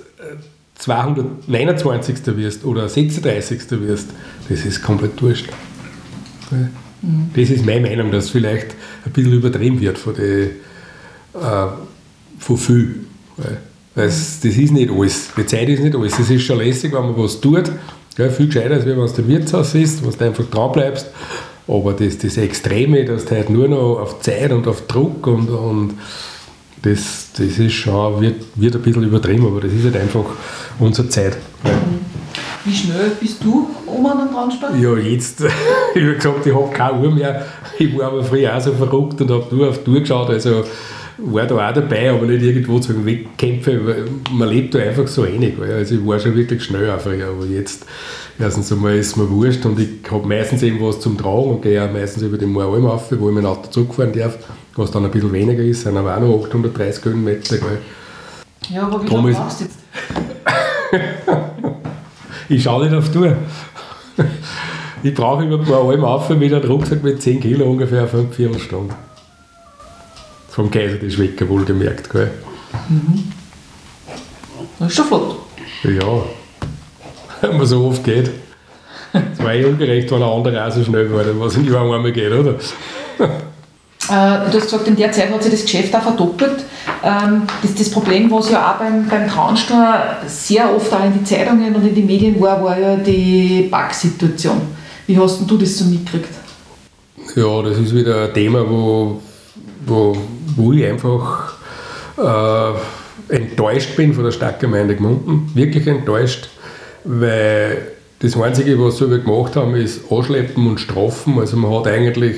229. 0.75 2.15
wirst 2.37 2.65
oder 2.65 2.89
36. 2.89 3.71
wirst, 3.71 4.09
das 4.49 4.65
ist 4.65 4.81
komplett 4.81 5.21
wurscht. 5.21 5.47
Das 7.35 7.49
ist 7.49 7.65
meine 7.65 7.81
Meinung, 7.81 8.11
dass 8.11 8.29
vielleicht 8.29 8.75
ein 9.05 9.11
bisschen 9.11 9.33
übertrieben 9.33 9.79
wird 9.79 9.97
von, 9.97 10.13
die, 10.15 10.49
äh, 11.33 11.67
von 12.39 12.57
viel. 12.57 12.95
Das, 13.95 14.39
das 14.39 14.57
ist 14.57 14.71
nicht 14.71 14.89
alles. 14.89 15.29
Die 15.37 15.45
Zeit 15.45 15.69
ist 15.69 15.83
nicht 15.83 15.95
alles. 15.95 16.17
Es 16.17 16.29
ist 16.29 16.43
schon 16.43 16.57
lässig, 16.57 16.93
wenn 16.93 17.03
man 17.03 17.17
was 17.17 17.39
tut. 17.39 17.71
Ja, 18.17 18.29
viel 18.29 18.47
gescheiter, 18.47 18.75
als 18.75 18.85
wenn 18.85 18.95
man 18.95 19.05
aus 19.05 19.27
Wirtshaus 19.27 19.75
ist, 19.75 20.03
wenn 20.03 20.11
du 20.11 20.25
einfach 20.25 20.45
dran 20.49 20.71
bleibst. 20.71 21.07
Aber 21.67 21.93
das, 21.93 22.17
das 22.17 22.37
Extreme, 22.37 23.05
dass 23.05 23.25
du 23.25 23.35
halt 23.35 23.49
nur 23.49 23.67
noch 23.67 23.99
auf 23.99 24.21
Zeit 24.21 24.51
und 24.51 24.67
auf 24.67 24.87
Druck 24.87 25.25
und, 25.27 25.49
und 25.49 25.93
das, 26.83 27.29
das 27.35 27.59
ist 27.59 27.73
schon, 27.73 28.21
wird, 28.21 28.35
wird 28.55 28.75
ein 28.75 28.81
bisschen 28.81 29.03
übertrieben, 29.03 29.47
aber 29.47 29.61
das 29.61 29.71
ist 29.71 29.85
halt 29.85 29.95
einfach 29.95 30.25
unsere 30.79 31.07
Zeit. 31.09 31.37
Wie 32.65 32.73
schnell 32.73 33.11
bist 33.19 33.43
du 33.43 33.69
um 33.85 34.05
an 34.05 34.19
den 34.19 34.31
Traunstein? 34.31 34.81
Ja, 34.81 34.95
jetzt, 34.97 35.41
ich 35.95 36.03
habe 36.03 36.15
gesagt, 36.15 36.45
ich 36.45 36.53
habe 36.53 36.71
keine 36.71 36.99
Uhr 36.99 37.11
mehr. 37.11 37.45
Ich 37.79 37.97
war 37.97 38.07
aber 38.07 38.23
früher 38.23 38.55
auch 38.55 38.61
so 38.61 38.73
verrückt 38.73 39.19
und 39.21 39.31
habe 39.31 39.55
nur 39.55 39.69
auf 39.69 39.79
die 39.79 39.83
Tour 39.85 39.99
geschaut. 40.01 40.29
Also 40.29 40.63
war 41.17 41.45
da 41.45 41.69
auch 41.69 41.73
dabei, 41.73 42.09
aber 42.11 42.25
nicht 42.25 42.43
irgendwo 42.43 42.79
zum 42.79 43.05
Wegkämpfen. 43.05 43.79
Man 44.31 44.49
lebt 44.49 44.75
da 44.75 44.79
einfach 44.79 45.07
so 45.07 45.23
einig. 45.23 45.55
Also 45.61 45.95
ich 45.95 46.05
war 46.05 46.19
schon 46.19 46.35
wirklich 46.35 46.63
schnell 46.63 46.89
einfach, 46.89 47.11
aber 47.11 47.45
jetzt 47.45 47.85
erstens 48.39 48.71
einmal 48.71 48.97
ist 48.97 49.15
mir 49.15 49.29
wurscht 49.29 49.65
und 49.65 49.79
ich 49.79 50.11
habe 50.11 50.27
meistens 50.27 50.63
eben 50.63 50.81
was 50.81 50.99
zum 50.99 51.17
Tragen 51.17 51.49
und 51.49 51.61
gehe 51.61 51.83
auch 51.83 51.91
meistens 51.91 52.23
über 52.23 52.37
den 52.37 52.51
Mooralm 52.51 52.85
auf, 52.87 53.11
wo 53.11 53.29
ich 53.29 53.35
mein 53.35 53.45
Auto 53.45 53.69
zurückfahren 53.69 54.11
darf, 54.11 54.37
was 54.75 54.91
dann 54.91 55.05
ein 55.05 55.11
bisschen 55.11 55.33
weniger 55.33 55.63
ist, 55.63 55.81
sind 55.81 55.97
aber 55.97 56.15
auch 56.15 56.21
noch 56.21 56.45
830 56.45 57.05
Höhenmeter. 57.05 57.57
Ja, 58.69 58.83
aber 58.83 59.03
wie 59.03 59.07
lange 59.07 59.33
brauchst 59.33 59.59
du 59.59 59.65
jetzt? 59.65 59.77
ich 62.49 62.63
schaue 62.63 62.85
nicht 62.85 62.95
auf 62.95 63.09
die 63.09 63.13
Tour. 63.13 63.35
Ich 65.03 65.13
brauche 65.13 65.43
über 65.43 65.59
ein 65.59 65.73
Alm 65.73 66.05
auf 66.05 66.29
mit 66.29 66.53
einem 66.53 66.69
Rucksack 66.69 67.03
mit 67.03 67.21
10 67.21 67.41
Kilo 67.41 67.69
ungefähr 67.69 68.07
5 68.07 68.63
Stunden. 68.63 68.93
Vom 70.49 70.71
Kaiser 70.71 70.97
das 70.97 71.13
Schwecker 71.13 71.49
wohlgemerkt. 71.49 72.09
Gell? 72.09 72.31
Mhm. 72.89 73.31
Das 74.79 74.89
ist 74.89 74.95
schon 74.95 75.05
flott. 75.05 75.37
Ja, 75.83 76.23
wenn 77.41 77.57
man 77.57 77.65
so 77.65 77.87
oft 77.87 78.03
geht. 78.03 78.31
Es 79.11 79.43
war 79.43 79.53
eh 79.53 79.65
ungerecht, 79.65 80.09
wenn 80.09 80.23
ein 80.23 80.29
anderer 80.29 80.67
auch 80.67 80.71
so 80.71 80.83
schnell 80.83 81.11
war, 81.11 81.25
was 81.39 81.55
in 81.55 81.65
die 81.65 81.75
einmal 81.75 82.11
geht, 82.11 82.31
oder? 82.31 82.55
Äh, 84.09 84.49
du 84.49 84.57
hast 84.57 84.65
gesagt, 84.65 84.87
in 84.87 84.95
der 84.95 85.11
Zeit 85.11 85.31
hat 85.31 85.43
sich 85.43 85.51
das 85.51 85.61
Geschäft 85.63 85.95
auch 85.95 86.01
verdoppelt. 86.01 86.65
Ähm, 87.03 87.43
das, 87.61 87.75
das 87.75 87.89
Problem, 87.89 88.29
was 88.31 88.49
ja 88.49 88.71
auch 88.71 88.79
beim, 88.79 89.07
beim 89.07 89.27
Traunsteuer 89.27 90.17
sehr 90.27 90.73
oft 90.75 90.91
auch 90.93 91.05
in 91.05 91.13
die 91.13 91.23
Zeitungen 91.23 91.73
und 91.75 91.85
in 91.87 91.95
die 91.95 92.01
Medien 92.01 92.39
war, 92.41 92.61
war 92.63 92.77
ja 92.77 92.95
die 92.97 93.67
Backsituation. 93.71 94.61
Wie 95.07 95.17
hast 95.17 95.49
du 95.49 95.57
das 95.57 95.77
so 95.77 95.85
mitgekriegt? 95.85 96.29
Ja, 97.35 97.61
das 97.61 97.77
ist 97.77 97.95
wieder 97.95 98.25
ein 98.25 98.33
Thema, 98.33 98.69
wo, 98.69 99.21
wo, 99.85 100.17
wo 100.55 100.73
ich 100.73 100.85
einfach 100.85 101.53
äh, 102.17 103.33
enttäuscht 103.35 103.95
bin 103.95 104.13
von 104.13 104.25
der 104.25 104.31
Stadtgemeinde 104.31 104.95
Gmunden. 104.95 105.49
Wirklich 105.53 105.87
enttäuscht, 105.87 106.49
weil 107.03 107.87
das 108.19 108.37
Einzige, 108.37 108.79
was 108.79 109.01
wir 109.01 109.07
gemacht 109.19 109.55
haben, 109.55 109.75
ist 109.75 110.11
Anschleppen 110.11 110.67
und 110.67 110.79
Strafen. 110.79 111.39
Also 111.39 111.57
man 111.57 111.73
hat 111.73 111.87
eigentlich 111.87 112.37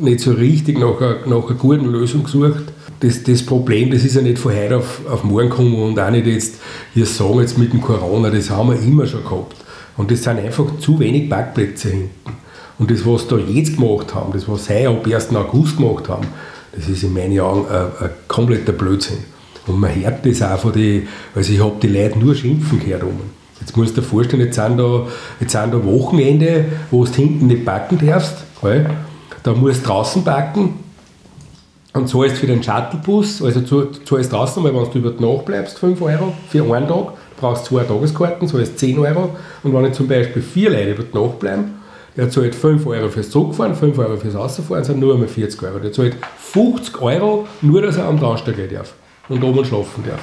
nicht 0.00 0.20
so 0.20 0.32
richtig 0.32 0.78
nach 0.78 1.00
einer, 1.00 1.26
nach 1.26 1.46
einer 1.48 1.58
guten 1.58 1.86
Lösung 1.86 2.24
gesucht. 2.24 2.64
Das, 3.00 3.22
das 3.22 3.44
Problem, 3.44 3.90
das 3.90 4.04
ist 4.04 4.16
ja 4.16 4.22
nicht 4.22 4.38
von 4.38 4.54
heute 4.54 4.78
auf, 4.78 5.00
auf 5.10 5.24
morgen 5.24 5.50
gekommen 5.50 5.74
und 5.74 5.98
auch 5.98 6.10
nicht 6.10 6.26
jetzt, 6.26 6.56
wir 6.94 7.06
sagen 7.06 7.40
jetzt 7.40 7.58
mit 7.58 7.72
dem 7.72 7.80
Corona, 7.80 8.30
das 8.30 8.50
haben 8.50 8.70
wir 8.70 8.80
immer 8.80 9.06
schon 9.06 9.24
gehabt. 9.24 9.56
Und 9.96 10.10
das 10.10 10.22
sind 10.22 10.38
einfach 10.38 10.78
zu 10.78 10.98
wenig 10.98 11.28
Parkplätze 11.28 11.90
hinten. 11.90 12.10
Und 12.78 12.90
das, 12.90 13.06
was 13.06 13.28
da 13.28 13.36
jetzt 13.36 13.76
gemacht 13.76 14.14
haben, 14.14 14.32
das, 14.32 14.48
was 14.48 14.66
sie 14.66 14.86
ab 14.86 15.06
1. 15.06 15.34
August 15.34 15.76
gemacht 15.76 16.08
haben, 16.08 16.26
das 16.74 16.88
ist 16.88 17.02
in 17.04 17.12
meinen 17.12 17.38
Augen 17.40 17.66
ein, 17.68 17.86
ein 18.00 18.10
kompletter 18.26 18.72
Blödsinn. 18.72 19.18
Und 19.66 19.80
man 19.80 19.94
hört 19.94 20.26
das 20.26 20.42
auch 20.42 20.58
von 20.58 20.72
den, 20.72 21.08
also 21.34 21.52
ich 21.52 21.62
habe 21.62 21.76
die 21.80 21.88
Leute 21.88 22.18
nur 22.18 22.34
schimpfen 22.34 22.80
gehört. 22.80 23.04
Jetzt 23.60 23.76
musst 23.76 23.96
du 23.96 24.00
dir 24.00 24.06
vorstellen, 24.06 24.42
jetzt 24.42 24.56
sind 24.56 24.78
da, 24.78 25.06
jetzt 25.40 25.52
sind 25.52 25.72
da 25.72 25.84
Wochenende, 25.84 26.66
wo 26.90 27.04
du 27.04 27.12
hinten 27.12 27.46
nicht 27.46 27.64
backen 27.64 27.98
darfst. 28.04 28.36
Gell? 28.60 28.86
Da 29.44 29.52
musst 29.52 29.84
du 29.84 29.88
draußen 29.88 30.24
backen 30.24 30.74
und 31.92 32.08
zahlst 32.08 32.38
für 32.38 32.46
den 32.46 32.62
Shuttlebus, 32.62 33.42
also 33.42 33.60
zahlst 33.60 34.32
draußen, 34.32 34.64
weil 34.64 34.74
wenn 34.74 34.90
du 34.90 34.98
über 34.98 35.10
die 35.10 35.22
Nacht 35.22 35.44
bleibst, 35.44 35.78
5 35.78 36.00
Euro 36.00 36.32
für 36.48 36.62
einen 36.74 36.88
Tag, 36.88 37.12
brauchst 37.38 37.66
zwei 37.66 37.84
Tageskarten, 37.84 38.48
zahlst 38.48 38.78
10 38.78 38.98
Euro. 38.98 39.36
Und 39.62 39.74
wenn 39.74 39.84
ich 39.84 39.92
zum 39.92 40.08
Beispiel 40.08 40.40
vier 40.40 40.70
Leute 40.70 40.92
über 40.92 41.02
die 41.02 41.18
Nacht 41.18 41.38
bleiben, 41.40 41.74
der 42.16 42.30
zahlt 42.30 42.54
5 42.54 42.86
Euro 42.86 43.10
fürs 43.10 43.28
Zurückfahren, 43.28 43.74
5 43.74 43.98
Euro 43.98 44.16
fürs 44.16 44.34
Rausfahren, 44.34 44.82
sind 44.82 44.98
nur 44.98 45.12
einmal 45.12 45.28
40 45.28 45.62
Euro. 45.62 45.78
Der 45.78 45.92
zahlt 45.92 46.16
50 46.38 47.02
Euro, 47.02 47.46
nur 47.60 47.82
dass 47.82 47.98
er 47.98 48.06
am 48.06 48.18
Traunsteig 48.18 48.56
gehen 48.56 48.70
darf 48.72 48.94
und 49.28 49.44
oben 49.44 49.62
schlafen 49.62 50.04
darf. 50.06 50.20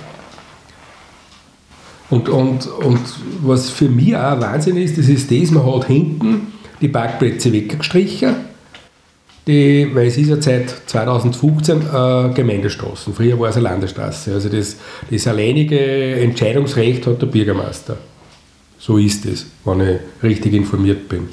Und, 2.10 2.28
und, 2.28 2.68
und 2.68 3.00
was 3.44 3.70
für 3.70 3.88
mich 3.88 4.16
auch 4.16 4.32
ein 4.32 4.42
Wahnsinn 4.42 4.78
ist, 4.78 4.98
das 4.98 5.08
ist 5.08 5.30
das, 5.32 5.52
man 5.52 5.64
hat 5.64 5.86
hinten 5.86 6.48
die 6.82 6.88
Parkplätze 6.88 7.54
weggestrichen 7.54 8.51
die, 9.52 9.94
weil 9.94 10.08
es 10.08 10.18
ist 10.18 10.30
ja 10.30 10.42
seit 10.42 10.70
2015 10.86 11.82
äh, 11.82 12.34
Gemeindestraßen. 12.34 13.14
Früher 13.14 13.40
war 13.40 13.50
es 13.50 13.58
eine 13.58 13.64
Landesstraße. 13.66 14.34
Also 14.34 14.50
das, 14.50 14.78
das 15.10 15.28
alleinige 15.28 15.80
Entscheidungsrecht 16.16 17.06
hat 17.06 17.22
der 17.22 17.28
Bürgermeister. 17.28 17.98
So 18.80 18.98
ist 18.98 19.26
es, 19.26 19.46
wenn 19.66 19.82
ich 19.82 20.00
richtig 20.24 20.54
informiert 20.54 21.08
bin. 21.08 21.30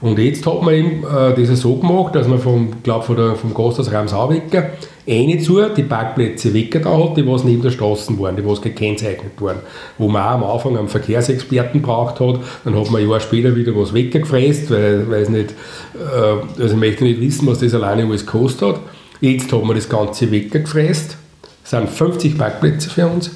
Und 0.00 0.18
jetzt 0.18 0.46
hat 0.46 0.62
man 0.62 0.74
eben 0.74 1.04
äh, 1.04 1.34
das 1.34 1.60
so 1.60 1.76
gemacht, 1.76 2.14
dass 2.14 2.28
man 2.28 2.38
vom, 2.38 2.68
glaub, 2.82 3.04
von 3.04 3.16
der, 3.16 3.34
vom 3.34 3.52
Gasthaus 3.52 3.90
Ramsauwecker 3.90 4.70
eine 5.08 5.38
zu, 5.38 5.60
die 5.76 5.82
Parkplätze 5.82 6.52
weggetan 6.54 7.02
hat, 7.02 7.16
die 7.16 7.26
was 7.26 7.42
neben 7.42 7.62
der 7.62 7.70
Straße 7.70 8.16
waren, 8.18 8.36
die 8.36 8.46
was 8.46 8.60
gekennzeichnet 8.60 9.32
waren. 9.40 9.58
Wo 9.96 10.08
man 10.08 10.22
auch 10.22 10.34
am 10.34 10.44
Anfang 10.44 10.76
einen 10.76 10.88
Verkehrsexperten 10.88 11.82
braucht 11.82 12.20
hat, 12.20 12.40
dann 12.64 12.78
hat 12.78 12.90
man 12.90 13.02
ein 13.02 13.08
Jahr 13.08 13.20
später 13.20 13.56
wieder 13.56 13.74
was 13.74 13.92
weggefräst, 13.92 14.70
weil, 14.70 15.10
weil 15.10 15.28
nicht, 15.30 15.54
äh, 15.94 16.62
also 16.62 16.74
ich 16.74 16.80
möchte 16.80 17.04
nicht 17.04 17.20
wissen, 17.20 17.48
was 17.48 17.58
das 17.58 17.74
alleine 17.74 18.04
alles 18.04 18.24
gekostet 18.24 18.68
hat. 18.68 18.80
Jetzt 19.20 19.52
hat 19.52 19.64
man 19.64 19.74
das 19.74 19.88
Ganze 19.88 20.30
weggefräst. 20.30 21.16
Es 21.64 21.70
sind 21.70 21.88
50 21.88 22.38
Parkplätze 22.38 22.88
für 22.88 23.06
uns, 23.06 23.32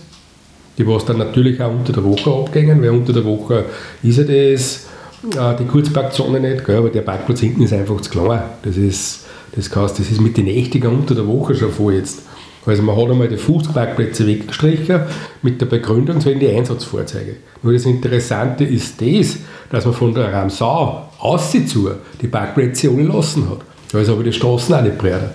die 0.79 0.87
was 0.87 1.05
dann 1.07 1.19
natürlich 1.19 1.61
auch 1.61 1.73
unter 1.73 1.93
der 1.93 2.05
Woche 2.05 2.31
abgängen, 2.31 2.81
weil 2.83 2.91
unter 2.91 3.13
der 3.13 3.25
Woche 3.25 3.65
ist 4.03 4.19
ja 4.19 4.25
das 4.25 4.87
äh, 5.25 5.57
die 5.57 5.65
Kurzparkzone 5.65 6.41
nicht, 6.41 6.65
gell, 6.65 6.77
aber 6.77 6.91
der 6.91 7.03
Parkplatz 7.03 7.41
hinten 7.41 7.63
ist 7.63 7.73
einfach 7.73 8.01
zu 8.01 8.11
klein. 8.11 8.43
Das 8.63 8.77
ist, 8.77 9.25
das 9.55 9.75
heißt, 9.75 9.99
das 9.99 10.11
ist 10.11 10.21
mit 10.21 10.37
den 10.37 10.47
Nächtigen 10.47 10.91
unter 10.91 11.15
der 11.15 11.27
Woche 11.27 11.55
schon 11.55 11.71
vor 11.71 11.93
jetzt. 11.93 12.23
Also 12.65 12.83
man 12.83 12.97
hat 12.97 13.11
einmal 13.11 13.29
die 13.29 13.37
50 13.37 13.75
Parkplätze 13.75 14.27
weggestrichen 14.27 15.01
mit 15.43 15.61
der 15.61 15.67
Begründung, 15.67 16.19
es 16.19 16.27
werden 16.27 16.39
die 16.39 16.49
Einsatzfahrzeuge. 16.49 17.37
Nur 17.63 17.73
das 17.73 17.87
Interessante 17.87 18.65
ist 18.65 19.01
das, 19.01 19.39
dass 19.71 19.85
man 19.85 19.95
von 19.95 20.15
der 20.15 20.33
Ramsau 20.33 21.09
aus 21.19 21.51
zu 21.51 21.91
die 22.21 22.29
Parkplätze 22.29 22.93
ohne 22.93 23.05
lassen 23.05 23.49
hat. 23.51 23.59
Also 23.93 24.13
habe 24.13 24.23
ich 24.23 24.31
die 24.31 24.39
Straßen 24.39 24.75
auch 24.75 24.83
nicht 24.83 24.99
breiter. 24.99 25.35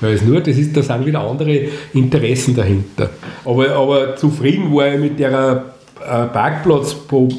Weil 0.00 0.14
es 0.14 0.22
nur, 0.22 0.40
das 0.40 0.56
ist, 0.56 0.76
da 0.76 0.82
sind 0.82 1.06
wieder 1.06 1.20
andere 1.20 1.66
Interessen 1.92 2.54
dahinter. 2.54 3.10
Aber, 3.44 3.70
aber 3.70 4.16
zufrieden 4.16 4.72
war 4.72 4.92
ich 4.92 5.00
mit 5.00 5.18
der 5.18 5.64
Parkplatz 6.08 6.96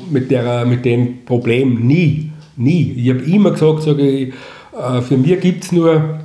mit, 0.10 0.32
der, 0.32 0.66
mit 0.66 0.86
dem 0.86 1.26
Problem 1.26 1.88
nie. 1.88 2.32
Nie. 2.56 2.94
Ich 2.98 3.10
habe 3.10 3.20
immer 3.22 3.52
gesagt, 3.52 3.84
sage 3.84 4.08
ich, 4.08 4.34
äh, 4.78 5.02
für 5.02 5.18
mich 5.18 5.40
gibt 5.40 5.64
es 5.64 5.72
nur 5.72 6.20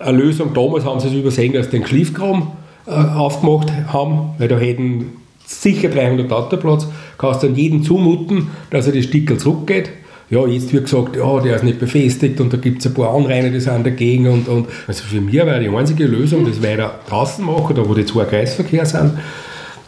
eine 0.00 0.18
Lösung. 0.18 0.54
Damals 0.54 0.84
haben 0.84 1.00
sie 1.00 1.08
es 1.08 1.14
übersehen, 1.14 1.52
dass 1.52 1.66
sie 1.66 1.72
den 1.72 1.86
Schliffkram 1.86 2.52
äh, 2.86 2.90
aufgemacht 2.90 3.72
haben, 3.92 4.30
weil 4.38 4.48
da 4.48 4.58
hätten 4.58 5.12
sicher 5.46 5.88
300 5.88 6.30
Autoplatz. 6.32 6.86
Kannst 7.16 7.42
dann 7.42 7.54
jedem 7.54 7.82
zumuten, 7.82 8.48
dass 8.70 8.86
er 8.86 8.92
das 8.92 9.04
Stickel 9.04 9.38
zurückgeht. 9.38 9.90
Ja, 10.30 10.46
jetzt 10.46 10.72
wird 10.74 10.84
gesagt, 10.84 11.16
ja, 11.16 11.40
der 11.40 11.56
ist 11.56 11.64
nicht 11.64 11.78
befestigt 11.78 12.38
und 12.40 12.52
da 12.52 12.58
gibt 12.58 12.80
es 12.80 12.86
ein 12.86 12.92
paar 12.92 13.14
Anrainer, 13.14 13.48
die 13.48 13.60
sind 13.60 13.86
dagegen. 13.86 14.28
Und, 14.28 14.46
und 14.46 14.68
also 14.86 15.02
für 15.04 15.22
mich 15.22 15.34
war 15.38 15.58
die 15.58 15.68
einzige 15.68 16.04
Lösung, 16.04 16.44
das 16.44 16.62
weiter 16.62 17.00
draußen 17.08 17.44
machen, 17.44 17.74
da 17.74 17.88
wo 17.88 17.94
die 17.94 18.04
zwei 18.04 18.24
Kreisverkehr 18.24 18.84
sind, 18.84 19.12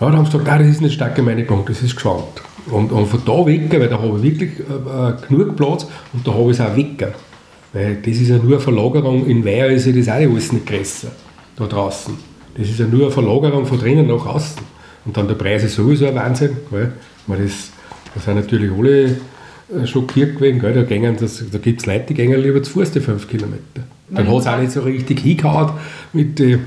ja, 0.00 0.06
dann 0.06 0.16
haben 0.16 0.24
sie 0.24 0.32
gesagt, 0.32 0.46
nein, 0.46 0.60
das 0.60 0.68
ist 0.68 0.80
nicht 0.80 0.94
Stadtgemeindepunkt, 0.94 1.68
das 1.68 1.82
ist 1.82 1.94
geschwankt. 1.94 2.42
Und, 2.70 2.92
und 2.92 3.06
von 3.06 3.22
da 3.24 3.46
weg, 3.46 3.70
weil 3.70 3.88
da 3.88 4.00
habe 4.00 4.16
ich 4.18 4.22
wirklich 4.22 4.60
äh, 4.60 5.28
genug 5.28 5.56
Platz 5.56 5.86
und 6.12 6.26
da 6.26 6.32
habe 6.32 6.50
ich 6.50 6.58
es 6.58 6.60
auch 6.60 6.76
weg. 6.76 7.12
Weil 7.72 7.96
das 7.96 8.16
ist 8.16 8.28
ja 8.28 8.36
nur 8.36 8.52
eine 8.52 8.60
Verlagerung, 8.60 9.26
in 9.26 9.44
Weiher 9.44 9.68
ist 9.68 9.86
ja 9.86 9.92
das 9.92 10.08
auch 10.08 10.14
alles 10.14 10.52
nicht 10.52 10.66
größer, 10.66 11.08
da 11.56 11.66
draußen. 11.66 12.14
Das 12.56 12.68
ist 12.68 12.78
ja 12.78 12.86
nur 12.86 13.02
eine 13.02 13.10
Verlagerung 13.10 13.66
von 13.66 13.78
drinnen 13.78 14.06
nach 14.06 14.26
außen. 14.26 14.62
Und 15.04 15.16
dann 15.16 15.28
der 15.28 15.34
Preis 15.34 15.64
ist 15.64 15.76
sowieso 15.76 16.06
ein 16.06 16.14
Wahnsinn. 16.14 16.56
Weil 16.70 16.92
das, 17.26 17.70
da 18.14 18.20
sind 18.20 18.36
natürlich 18.36 18.70
alle 18.72 19.16
äh, 19.74 19.86
schockiert 19.86 20.36
gewesen. 20.36 20.60
Gell? 20.60 20.74
Da, 20.74 20.82
da 20.82 21.58
gibt 21.58 21.80
es 21.80 21.86
Leute, 21.86 22.06
die 22.08 22.14
gehen 22.14 22.42
lieber 22.42 22.62
zu 22.62 22.72
Fuß 22.72 22.90
die 22.92 23.00
5 23.00 23.28
Kilometer. 23.28 23.82
Dann 24.10 24.28
hat 24.28 24.36
es 24.36 24.46
auch 24.46 24.58
nicht 24.58 24.72
so 24.72 24.80
richtig 24.80 25.20
hingehauen 25.20 25.70
mit 26.12 26.38
den 26.38 26.64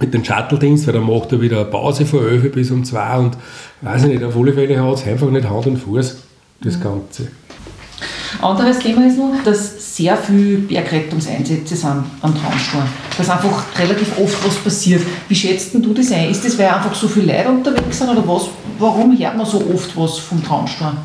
mit 0.00 0.12
dem 0.12 0.24
Shuttle-Dienst, 0.24 0.86
weil 0.86 0.94
dann 0.94 1.06
macht 1.06 1.32
er 1.32 1.40
wieder 1.40 1.60
eine 1.60 1.66
Pause 1.66 2.04
von 2.04 2.26
11 2.26 2.52
bis 2.52 2.70
um 2.70 2.84
2 2.84 3.18
und 3.18 3.36
weiß 3.82 4.04
ich 4.04 4.10
nicht, 4.10 4.24
auf 4.24 4.36
alle 4.36 4.52
Fälle 4.52 4.82
hat 4.82 4.94
es 4.94 5.06
einfach 5.06 5.30
nicht 5.30 5.48
Hand 5.48 5.66
und 5.66 5.76
Fuß, 5.76 6.16
das 6.62 6.80
Ganze. 6.80 7.28
Anderes 8.42 8.78
Thema 8.80 9.06
ist 9.06 9.16
noch, 9.16 9.32
dass 9.44 9.96
sehr 9.96 10.16
viele 10.16 10.58
Bergrettungseinsätze 10.58 11.76
sind 11.76 12.04
am 12.20 12.34
Traunstein. 12.34 12.82
Dass 13.16 13.30
einfach 13.30 13.64
relativ 13.78 14.18
oft 14.18 14.44
was 14.46 14.56
passiert. 14.56 15.02
Wie 15.28 15.34
schätzt 15.34 15.72
du 15.72 15.94
das 15.94 16.10
ein? 16.10 16.30
Ist 16.30 16.44
das, 16.44 16.58
weil 16.58 16.68
einfach 16.68 16.94
so 16.94 17.06
viele 17.06 17.32
Leute 17.32 17.48
unterwegs 17.48 17.98
sind 17.98 18.08
oder 18.08 18.26
was? 18.26 18.48
Warum 18.78 19.16
hört 19.16 19.36
man 19.36 19.46
so 19.46 19.58
oft 19.72 19.96
was 19.96 20.18
vom 20.18 20.42
Traunstein? 20.42 20.96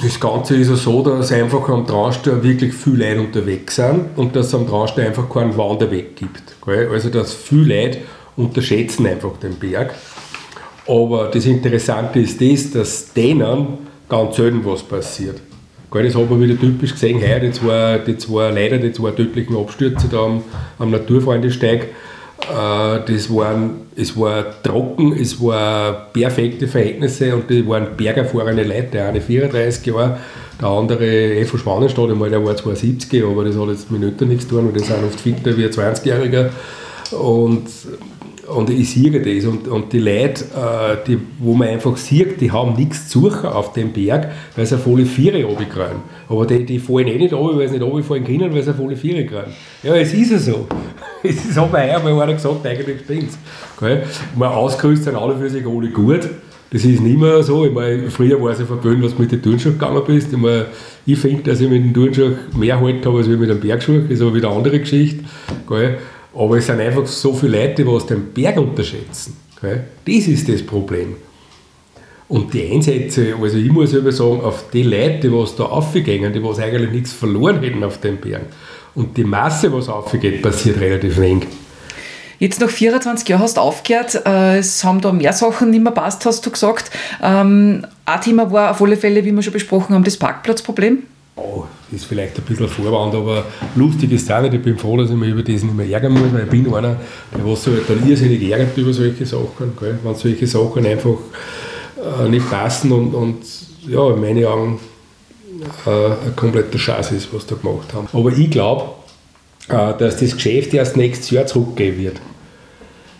Das 0.00 0.20
Ganze 0.20 0.54
ist 0.56 0.68
ja 0.68 0.76
so, 0.76 1.02
dass 1.02 1.32
einfach 1.32 1.68
am 1.68 1.84
Traunstein 1.84 2.42
wirklich 2.44 2.72
viele 2.72 3.08
Leute 3.08 3.20
unterwegs 3.20 3.76
sind 3.76 4.16
und 4.16 4.36
dass 4.36 4.46
es 4.46 4.54
am 4.54 4.68
Traunstein 4.68 5.08
einfach 5.08 5.28
keinen 5.28 5.56
Wanderweg 5.56 6.14
gibt. 6.14 6.42
Also 6.66 7.08
dass 7.08 7.34
viele 7.34 7.82
Leute 7.82 7.98
unterschätzen 8.36 9.06
einfach 9.06 9.36
den 9.38 9.54
Berg. 9.56 9.94
Aber 10.86 11.28
das 11.32 11.46
Interessante 11.46 12.20
ist 12.20 12.40
das, 12.40 12.70
dass 12.70 13.12
denen 13.12 13.78
ganz 14.08 14.36
selten 14.36 14.64
was 14.64 14.84
passiert. 14.84 15.40
Das 15.90 16.14
hat 16.14 16.30
man 16.30 16.40
wieder 16.40 16.58
typisch 16.58 16.92
gesehen, 16.92 17.20
heuer 17.20 17.40
die 17.40 17.50
zwei, 17.50 17.98
die 17.98 18.18
zwei 18.18 18.50
leider 18.50 18.78
die 18.78 18.92
zwei 18.92 19.10
tödlichen 19.10 19.56
Abstürze 19.56 20.06
da 20.08 20.26
am, 20.26 20.42
am 20.78 20.90
Naturfreundesteig. 20.90 21.88
Äh, 22.48 23.00
das 23.06 23.34
waren, 23.34 23.70
es 23.96 24.16
war 24.16 24.62
trocken, 24.62 25.12
es 25.12 25.40
war 25.42 26.08
perfekte 26.12 26.66
Verhältnisse 26.66 27.34
und 27.34 27.50
die 27.50 27.66
waren 27.66 27.96
bergerfahrene 27.96 28.64
Leute. 28.64 28.88
Der 28.92 29.08
eine 29.08 29.20
34 29.20 29.86
Jahre, 29.86 30.18
der 30.60 30.68
andere 30.68 31.06
eh 31.06 31.44
von 31.44 31.60
Schwanenstadt, 31.60 32.10
einmal, 32.10 32.30
der 32.30 32.44
war 32.44 32.56
72, 32.56 33.24
aber 33.24 33.44
das 33.44 33.56
hat 33.56 33.68
jetzt 33.68 33.90
mit 33.90 34.00
Nöten 34.00 34.28
nichts 34.28 34.48
zu 34.48 34.56
tun, 34.56 34.66
weil 34.66 34.72
die 34.72 34.84
sind 34.84 35.04
oft 35.04 35.20
fitter 35.20 35.56
wie 35.56 35.64
ein 35.64 35.70
20-Jähriger. 35.70 36.50
Und 37.12 37.66
und 38.48 38.70
ich 38.70 38.90
sehe 38.90 39.10
das. 39.20 39.44
Und, 39.44 39.68
und 39.68 39.92
die 39.92 39.98
Leute, 39.98 40.44
äh, 40.44 40.96
die, 41.06 41.18
wo 41.38 41.54
man 41.54 41.68
einfach 41.68 41.96
sieht, 41.96 42.40
die 42.40 42.50
haben 42.50 42.74
nichts 42.74 43.08
zu 43.08 43.20
suchen 43.20 43.46
auf 43.50 43.72
dem 43.72 43.92
Berg, 43.92 44.30
weil 44.56 44.66
sie 44.66 44.74
eine 44.74 44.82
volle 44.82 45.04
Viere 45.04 45.44
runterkriegen. 45.44 46.02
Aber 46.28 46.46
die, 46.46 46.64
die 46.64 46.78
fallen 46.78 47.08
eh 47.08 47.18
nicht 47.18 47.34
runter, 47.34 47.58
weil 47.58 47.68
sie 47.68 47.78
nicht 47.78 47.86
runterfallen 47.86 48.24
können, 48.24 48.52
weil 48.54 48.62
sie 48.62 48.70
eine 48.70 48.78
volle 48.78 48.96
Viere 48.96 49.26
kriegen. 49.26 49.52
Ja, 49.82 49.94
es 49.94 50.14
ist 50.14 50.30
ja 50.30 50.38
so. 50.38 50.66
Es 51.22 51.44
ist 51.44 51.58
aber 51.58 51.78
heuer, 51.78 52.00
weil 52.04 52.20
einer 52.20 52.34
gesagt 52.34 52.66
eigentlich 52.66 53.00
stimmt 53.04 53.30
es. 53.30 54.36
Mal 54.36 54.48
ausgerüstet 54.48 55.06
sind 55.06 55.16
alle 55.16 55.36
für 55.36 55.50
sich 55.50 55.66
alle 55.66 55.88
gut. 55.88 56.28
Das 56.70 56.84
ist 56.84 57.00
nicht 57.00 57.18
mehr 57.18 57.42
so. 57.42 57.64
Ich 57.64 57.72
meine, 57.72 58.10
früher 58.10 58.40
war 58.42 58.50
es 58.50 58.58
ja 58.58 58.66
verböhnt, 58.66 59.02
was 59.02 59.14
du 59.14 59.22
mit 59.22 59.32
den 59.32 59.42
Turnschuhen 59.42 59.78
gegangen 59.78 60.02
bist. 60.06 60.32
Ich, 60.32 60.38
meine, 60.38 60.66
ich 61.06 61.18
finde, 61.18 61.50
dass 61.50 61.60
ich 61.60 61.68
mit 61.68 61.82
den 61.82 61.94
Turnschuhen 61.94 62.36
mehr 62.54 62.78
Halt 62.78 63.06
habe 63.06 63.18
als 63.18 63.26
mit 63.26 63.48
dem 63.48 63.60
Bergschuh. 63.60 64.02
Das 64.02 64.10
ist 64.10 64.20
aber 64.20 64.34
wieder 64.34 64.48
eine 64.48 64.58
andere 64.58 64.78
Geschichte. 64.78 65.24
Gell? 65.66 65.98
Aber 66.34 66.58
es 66.58 66.66
sind 66.66 66.80
einfach 66.80 67.06
so 67.06 67.32
viele 67.32 67.58
Leute, 67.58 67.84
die 67.84 68.06
den 68.06 68.32
Berg 68.34 68.58
unterschätzen. 68.58 69.36
Gell? 69.60 69.84
Das 70.04 70.28
ist 70.28 70.48
das 70.48 70.62
Problem. 70.62 71.16
Und 72.28 72.52
die 72.52 72.70
Einsätze, 72.70 73.34
also 73.40 73.56
ich 73.56 73.72
muss 73.72 73.96
aber 73.96 74.12
sagen, 74.12 74.42
auf 74.42 74.66
die 74.70 74.82
Leute, 74.82 75.20
die 75.22 75.32
was 75.32 75.56
da 75.56 75.64
aufgehen, 75.64 76.30
die 76.30 76.44
was 76.44 76.58
eigentlich 76.58 76.90
nichts 76.90 77.12
verloren 77.14 77.62
hätten 77.62 77.82
auf 77.82 77.98
den 78.02 78.18
Berg, 78.18 78.42
und 78.98 79.16
die 79.16 79.24
Masse, 79.24 79.72
was 79.72 79.88
aufgeht, 79.88 80.42
passiert 80.42 80.80
relativ 80.80 81.18
wenig. 81.18 81.46
Jetzt 82.40 82.60
nach 82.60 82.68
24 82.68 83.28
Jahren 83.28 83.42
hast 83.42 83.56
du 83.56 83.60
aufgehört, 83.60 84.22
äh, 84.26 84.58
es 84.58 84.82
haben 84.82 85.00
da 85.00 85.12
mehr 85.12 85.32
Sachen 85.32 85.70
nicht 85.70 85.82
mehr 85.82 85.92
passt, 85.92 86.26
hast 86.26 86.44
du 86.44 86.50
gesagt. 86.50 86.90
Ähm, 87.22 87.86
ein 88.04 88.20
Thema 88.20 88.50
war 88.50 88.72
auf 88.72 88.82
alle 88.82 88.96
Fälle, 88.96 89.24
wie 89.24 89.32
wir 89.32 89.42
schon 89.42 89.52
besprochen 89.52 89.94
haben, 89.94 90.04
das 90.04 90.16
Parkplatzproblem. 90.16 91.04
Oh, 91.36 91.64
ist 91.92 92.06
vielleicht 92.06 92.36
ein 92.38 92.44
bisschen 92.44 92.68
Vorwand, 92.68 93.14
aber 93.14 93.44
lustig 93.76 94.10
ist 94.12 94.22
es 94.22 94.30
auch 94.30 94.42
nicht. 94.42 94.54
Ich 94.54 94.62
bin 94.62 94.76
froh, 94.76 94.96
dass 94.96 95.10
ich 95.10 95.16
mich 95.16 95.30
über 95.30 95.42
das 95.42 95.62
nicht 95.62 95.74
mehr 95.74 95.88
ärgern 95.88 96.12
muss, 96.12 96.32
weil 96.32 96.44
ich 96.44 96.50
bin 96.50 96.72
einer, 96.74 96.96
der 97.36 97.46
was 97.46 97.62
so 97.62 97.70
halt 97.70 97.88
dann 97.88 98.08
irrsinnig 98.08 98.50
ärgert 98.50 98.76
über 98.76 98.92
solche 98.92 99.26
Sachen, 99.26 99.76
gell? 99.78 99.98
wenn 100.02 100.14
solche 100.16 100.46
Sachen 100.46 100.86
einfach 100.86 101.18
äh, 101.96 102.28
nicht 102.28 102.50
passen 102.50 102.90
und, 102.90 103.14
und 103.14 103.38
ja, 103.86 104.10
in 104.10 104.20
meinen 104.20 104.44
Augen 104.44 104.80
ein 105.86 106.36
kompletter 106.36 106.78
Scheiß 106.78 107.12
ist, 107.12 107.32
was 107.32 107.46
da 107.46 107.56
gemacht 107.56 107.92
haben. 107.94 108.08
Aber 108.12 108.32
ich 108.32 108.50
glaube, 108.50 108.84
äh, 109.68 109.94
dass 109.98 110.18
das 110.18 110.34
Geschäft 110.34 110.74
erst 110.74 110.96
nächstes 110.96 111.30
Jahr 111.30 111.46
zurückgehen 111.46 111.98
wird. 111.98 112.20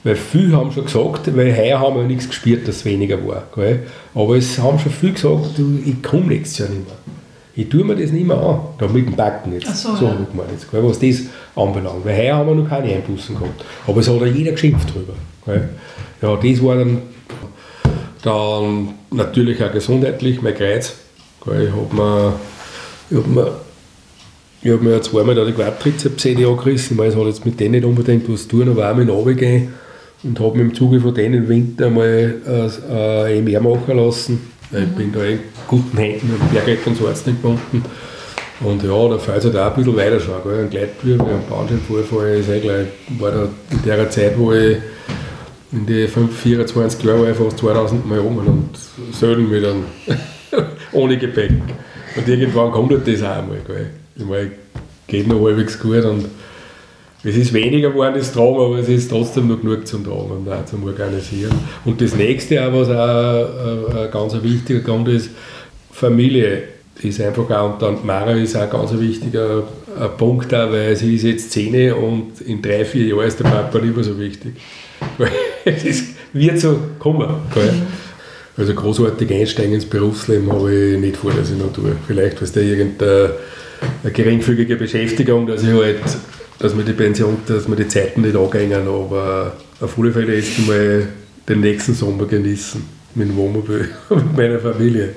Weil 0.04 0.16
viele 0.16 0.56
haben 0.56 0.70
schon 0.70 0.84
gesagt, 0.84 1.36
weil 1.36 1.56
heuer 1.56 1.80
haben 1.80 1.96
wir 1.96 2.04
nichts 2.04 2.28
gespürt, 2.28 2.68
dass 2.68 2.76
es 2.76 2.84
weniger 2.84 3.26
war. 3.26 3.44
Gell? 3.54 3.86
Aber 4.14 4.36
es 4.36 4.58
haben 4.58 4.78
schon 4.78 4.92
viele 4.92 5.12
gesagt, 5.12 5.60
ich 5.84 6.02
komme 6.02 6.26
nächstes 6.26 6.58
Jahr 6.58 6.68
nicht 6.68 6.86
mehr 6.86 6.96
ich 7.58 7.68
tue 7.68 7.82
mir 7.82 7.96
das 7.96 8.12
nicht 8.12 8.24
mehr 8.24 8.38
an, 8.38 8.60
da 8.78 8.86
mit 8.86 9.08
dem 9.08 9.16
Backen 9.16 9.52
jetzt. 9.52 9.66
so, 9.76 9.96
so 9.96 10.04
ja. 10.04 10.12
habe 10.12 10.26
jetzt, 10.52 10.68
was 10.72 10.98
das 11.00 11.22
anbelangt. 11.56 12.04
Weil 12.04 12.16
heuer 12.16 12.36
haben 12.36 12.48
wir 12.50 12.54
noch 12.54 12.68
keine 12.68 12.94
Einbußen 12.94 13.34
gehabt. 13.34 13.64
Aber 13.84 13.98
es 13.98 14.08
hat 14.08 14.20
ja 14.20 14.26
jeder 14.26 14.52
geschimpft 14.52 14.94
drüber. 14.94 15.14
Gell? 15.44 15.68
Ja, 16.22 16.36
das 16.36 16.62
war 16.62 16.76
dann, 16.76 17.02
dann 18.22 18.94
natürlich 19.10 19.60
auch 19.60 19.72
gesundheitlich 19.72 20.40
mein 20.40 20.54
Kreuz. 20.54 20.94
Gell? 21.48 21.68
Ich 21.68 21.72
habe 21.72 21.94
mir, 21.94 23.18
hab 23.18 23.26
mir, 23.26 24.72
hab 24.72 24.82
mir 24.82 25.02
zweimal 25.02 25.34
da 25.34 25.44
die 25.44 25.52
Quadrizepssehne 25.52 26.46
angerissen. 26.46 26.92
Ich 26.92 26.98
meine, 26.98 27.10
es 27.10 27.16
hat 27.16 27.26
jetzt 27.26 27.44
mit 27.44 27.58
denen 27.60 27.72
nicht 27.72 27.84
unbedingt 27.84 28.30
was 28.30 28.42
zu 28.42 28.48
tun, 28.48 28.68
aber 28.68 28.90
auch 28.90 28.96
mit 28.96 29.08
runtergehen 29.08 29.74
und 30.22 30.40
habe 30.40 30.56
mir 30.56 30.64
im 30.64 30.74
Zuge 30.74 31.00
von 31.00 31.14
denen 31.14 31.44
im 31.44 31.48
Winter 31.48 31.90
mal 31.90 32.34
ein 32.44 32.90
äh, 32.90 33.38
EMR 33.38 33.60
machen 33.60 33.96
lassen 33.96 34.58
ich 34.70 34.88
bin 34.88 35.12
da 35.12 35.24
in 35.24 35.40
guten 35.66 35.96
Händen 35.96 36.30
mit 36.32 36.52
Bergrettungsarzt 36.52 37.24
gebunden. 37.24 37.82
Und 38.60 38.82
ja, 38.82 39.08
da 39.08 39.18
fällt 39.18 39.38
es 39.38 39.44
halt 39.44 39.56
auch 39.56 39.70
ein 39.70 39.76
bisschen 39.76 39.96
weiter 39.96 40.20
schon. 40.20 40.42
Gell? 40.42 40.60
Ein 40.60 40.70
Gleitbühr, 40.70 41.14
ein 41.14 41.42
Bandscheibenvorfall 41.48 42.38
ist 42.38 42.48
eh 42.48 42.60
gleich, 42.60 42.86
war 43.18 43.30
da 43.30 43.48
in 43.70 43.82
der 43.84 44.10
Zeit, 44.10 44.36
wo 44.36 44.52
ich 44.52 44.76
in 45.72 45.86
die 45.86 46.08
5, 46.08 46.36
24 46.36 47.02
Jahre 47.02 47.22
war 47.22 47.30
ich 47.30 47.36
fast 47.36 47.58
2000 47.58 48.06
Mal 48.06 48.18
rum 48.18 48.38
und 48.38 49.14
selten 49.14 49.48
mit 49.48 49.64
einem 49.64 49.84
ohne 50.92 51.16
Gepäck. 51.16 51.52
Und 52.16 52.28
irgendwann 52.28 52.70
kommt 52.70 52.92
halt 52.92 53.06
das 53.06 53.22
auch 53.22 53.38
einmal. 53.38 53.58
Gell? 53.66 53.90
Ich 54.16 54.24
meine, 54.24 54.50
geht 55.06 55.26
noch 55.26 55.44
halbwegs 55.44 55.78
gut 55.78 56.04
und 56.04 56.26
es 57.24 57.36
ist 57.36 57.52
weniger 57.52 57.90
geworden, 57.90 58.14
das 58.16 58.32
Tragen, 58.32 58.56
aber 58.56 58.78
es 58.78 58.88
ist 58.88 59.10
trotzdem 59.10 59.48
noch 59.48 59.60
genug 59.60 59.86
zum 59.86 60.04
Tragen 60.04 60.30
und 60.30 60.48
auch 60.48 60.64
zum 60.64 60.84
Organisieren. 60.84 61.52
Und 61.84 62.00
das 62.00 62.14
nächste, 62.14 62.64
auch, 62.64 62.72
was 62.72 62.88
auch 62.88 63.94
äh, 63.94 64.04
ein 64.04 64.10
ganz 64.10 64.40
wichtiger 64.42 64.80
Grund 64.80 65.08
ist, 65.08 65.30
Familie 65.90 66.62
ist 67.02 67.20
einfach 67.20 67.50
auch, 67.50 67.74
und 67.74 67.82
dann 67.82 68.06
Mara 68.06 68.32
ist 68.32 68.56
auch 68.56 68.62
ein 68.62 68.70
ganz 68.70 68.92
wichtiger 68.98 69.64
ein 69.98 70.16
Punkt, 70.16 70.54
auch, 70.54 70.70
weil 70.70 70.94
sie 70.94 71.16
ist 71.16 71.24
jetzt 71.24 71.50
10 71.52 71.92
und 71.92 72.40
in 72.40 72.62
drei, 72.62 72.84
vier 72.84 73.06
Jahren 73.06 73.26
ist 73.26 73.40
der 73.40 73.44
Papa 73.44 73.78
nicht 73.78 73.94
mehr 73.94 74.04
so 74.04 74.18
wichtig. 74.18 74.54
es 75.64 76.04
wird 76.32 76.60
so 76.60 76.78
kommen. 76.98 77.28
Gell? 77.52 77.74
Also 78.58 78.74
großartig 78.74 79.32
einsteigen 79.32 79.74
ins 79.74 79.86
Berufsleben 79.86 80.52
habe 80.52 80.74
ich 80.74 81.00
nicht 81.00 81.16
vor, 81.16 81.30
dass 81.32 81.50
ich 81.50 81.56
noch 81.56 81.72
tue. 81.72 81.96
Vielleicht, 82.06 82.42
was 82.42 82.52
der 82.52 82.64
irgendeine 82.64 83.30
geringfügige 84.12 84.76
Beschäftigung, 84.76 85.46
dass 85.46 85.62
ich 85.62 85.70
halt 85.70 86.00
dass 86.58 86.76
wir 86.76 86.84
die 86.84 86.92
Pension, 86.92 87.38
dass 87.46 87.68
wir 87.68 87.76
die 87.76 87.88
Zeiten 87.88 88.22
nicht 88.22 88.36
angehen, 88.36 88.72
aber 88.86 89.52
auf 89.80 89.98
alle 89.98 90.12
Fälle 90.12 90.34
jetzt 90.34 90.66
mal 90.66 91.06
den 91.48 91.60
nächsten 91.60 91.94
Sommer 91.94 92.26
genießen 92.26 92.82
mit 93.14 93.28
dem 93.28 93.36
Wohnmobil 93.36 93.88
mit 94.10 94.36
meiner 94.36 94.58
Familie. 94.58 95.10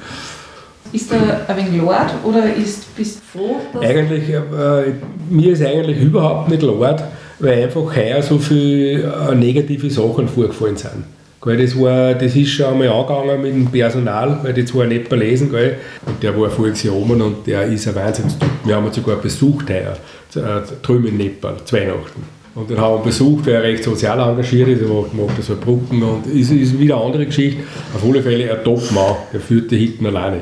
Ist 0.93 1.11
da 1.11 1.15
ein 1.47 1.57
wenig 1.57 1.81
Lord 1.81 2.13
oder 2.23 2.53
ist, 2.53 2.95
bist 2.95 3.21
du 3.33 3.39
froh? 3.39 3.55
Eigentlich, 3.79 4.29
äh, 4.29 4.93
mir 5.29 5.53
ist 5.53 5.63
eigentlich 5.63 6.01
überhaupt 6.01 6.49
nicht 6.49 6.61
Lord, 6.61 7.03
weil 7.39 7.63
einfach 7.63 7.95
heuer 7.95 8.21
so 8.21 8.37
viele 8.37 9.03
äh, 9.03 9.35
negative 9.35 9.89
Sachen 9.89 10.27
vorgefallen 10.27 10.77
sind. 10.77 11.05
Gell, 11.43 11.57
das, 11.57 11.79
war, 11.79 12.13
das 12.13 12.35
ist 12.35 12.51
schon 12.51 12.67
einmal 12.67 12.89
angegangen 12.89 13.41
mit 13.41 13.53
dem 13.53 13.65
Personal, 13.65 14.39
weil 14.43 14.53
die 14.53 14.63
zwei 14.63 14.85
nicht 14.85 15.11
lesen, 15.11 15.49
gell, 15.49 15.77
und 16.05 16.21
der 16.21 16.39
war 16.39 16.51
voriges 16.51 16.83
Jahr 16.83 16.95
oben 16.95 17.19
und 17.19 17.47
der 17.47 17.63
ist 17.63 17.87
ein 17.87 17.95
Wahnsinnstyp. 17.95 18.47
Wir 18.63 18.75
haben 18.75 18.85
ihn 18.85 18.93
sogar 18.93 19.15
besucht 19.15 19.67
heuer, 19.71 19.97
äh, 20.35 20.61
drüben 20.83 21.07
in 21.07 21.17
Nepal, 21.17 21.55
zu 21.65 21.75
Weihnachten. 21.75 22.23
Und 22.53 22.69
den 22.69 22.79
haben 22.79 22.99
wir 22.99 23.05
besucht, 23.05 23.47
weil 23.47 23.53
er 23.53 23.63
recht 23.63 23.83
sozial 23.83 24.19
engagiert 24.19 24.67
ist, 24.67 24.81
er 24.81 24.87
macht, 24.87 25.13
macht 25.15 25.41
so 25.41 25.55
Brücken 25.55 26.03
und 26.03 26.27
ist, 26.27 26.51
ist 26.51 26.77
wieder 26.77 26.97
eine 26.97 27.05
andere 27.05 27.25
Geschichte. 27.25 27.63
Auf 27.95 28.03
alle 28.07 28.21
Fälle 28.21 28.51
ein 28.51 28.63
Top-Mann, 28.63 29.15
der 29.33 29.39
führt 29.39 29.71
die 29.71 29.77
hinten 29.77 30.05
alleine. 30.05 30.41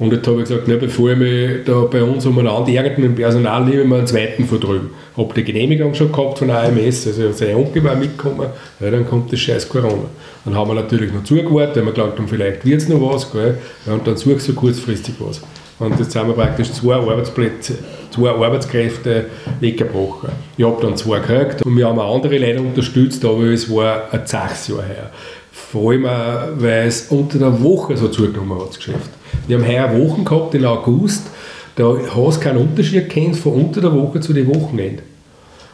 Und 0.00 0.14
jetzt 0.14 0.26
habe 0.26 0.38
ich 0.38 0.48
gesagt, 0.48 0.66
ne, 0.66 0.78
bevor 0.78 1.10
ich 1.10 1.18
mich 1.18 1.64
da 1.66 1.82
bei 1.82 2.02
uns 2.02 2.24
umeinander 2.24 2.72
dem 2.82 3.14
Personal, 3.14 3.66
nehme 3.66 3.84
mir 3.84 3.96
einen 3.98 4.06
zweiten 4.06 4.46
von 4.46 4.58
drüben. 4.58 4.90
Habe 5.14 5.34
die 5.34 5.44
Genehmigung 5.44 5.92
schon 5.92 6.10
gehabt 6.10 6.38
von 6.38 6.50
AMS, 6.50 7.06
also 7.06 7.30
sein 7.32 7.54
Onkel 7.54 7.84
war 7.84 7.94
mitgekommen, 7.94 8.46
ja, 8.80 8.90
dann 8.90 9.06
kommt 9.06 9.30
das 9.30 9.40
scheiß 9.40 9.68
Corona. 9.68 10.08
Dann 10.46 10.54
haben 10.54 10.70
wir 10.70 10.74
natürlich 10.74 11.12
noch 11.12 11.22
zugewartet, 11.24 11.76
weil 11.76 11.84
wir 11.84 11.92
gedacht 11.92 12.16
haben, 12.16 12.28
vielleicht 12.28 12.64
wird 12.64 12.80
es 12.80 12.88
noch 12.88 13.12
was, 13.12 13.30
gell? 13.30 13.58
Ja, 13.86 13.92
und 13.92 14.06
dann 14.06 14.16
suchst 14.16 14.48
du 14.48 14.54
kurzfristig 14.54 15.16
was. 15.18 15.42
Und 15.78 15.98
jetzt 15.98 16.16
haben 16.16 16.28
wir 16.28 16.34
praktisch 16.34 16.72
zwei 16.72 16.94
Arbeitsplätze, 16.94 17.74
zwei 18.10 18.30
Arbeitskräfte 18.30 19.26
weggebrochen. 19.60 20.30
Ich 20.56 20.64
habe 20.64 20.80
dann 20.80 20.96
zwei 20.96 21.18
gekriegt 21.18 21.60
und 21.62 21.76
wir 21.76 21.86
haben 21.86 21.98
auch 21.98 22.14
andere 22.14 22.38
Leute 22.38 22.62
unterstützt, 22.62 23.22
aber 23.22 23.44
es 23.44 23.68
war 23.70 24.04
ein 24.10 24.26
Zachsjahr 24.26 24.82
her. 24.82 25.10
Vor 25.52 25.90
allem 25.92 26.04
weil 26.04 26.88
es 26.88 27.08
unter 27.10 27.38
der 27.38 27.62
Woche 27.62 27.98
so 27.98 28.08
zugenommen 28.08 28.58
hat, 28.58 28.70
das 28.70 28.76
Geschäft. 28.78 29.10
Wir 29.50 29.58
haben 29.58 29.66
heuer 29.66 30.06
Wochen 30.06 30.24
gehabt 30.24 30.54
im 30.54 30.64
August, 30.64 31.26
da 31.74 31.96
hast 32.14 32.36
du 32.36 32.40
keinen 32.40 32.58
Unterschied 32.58 33.08
kennt 33.08 33.36
von 33.36 33.54
unter 33.54 33.80
der 33.80 33.92
Woche 33.92 34.20
zu 34.20 34.32
den 34.32 34.46
Wochenende. 34.46 35.02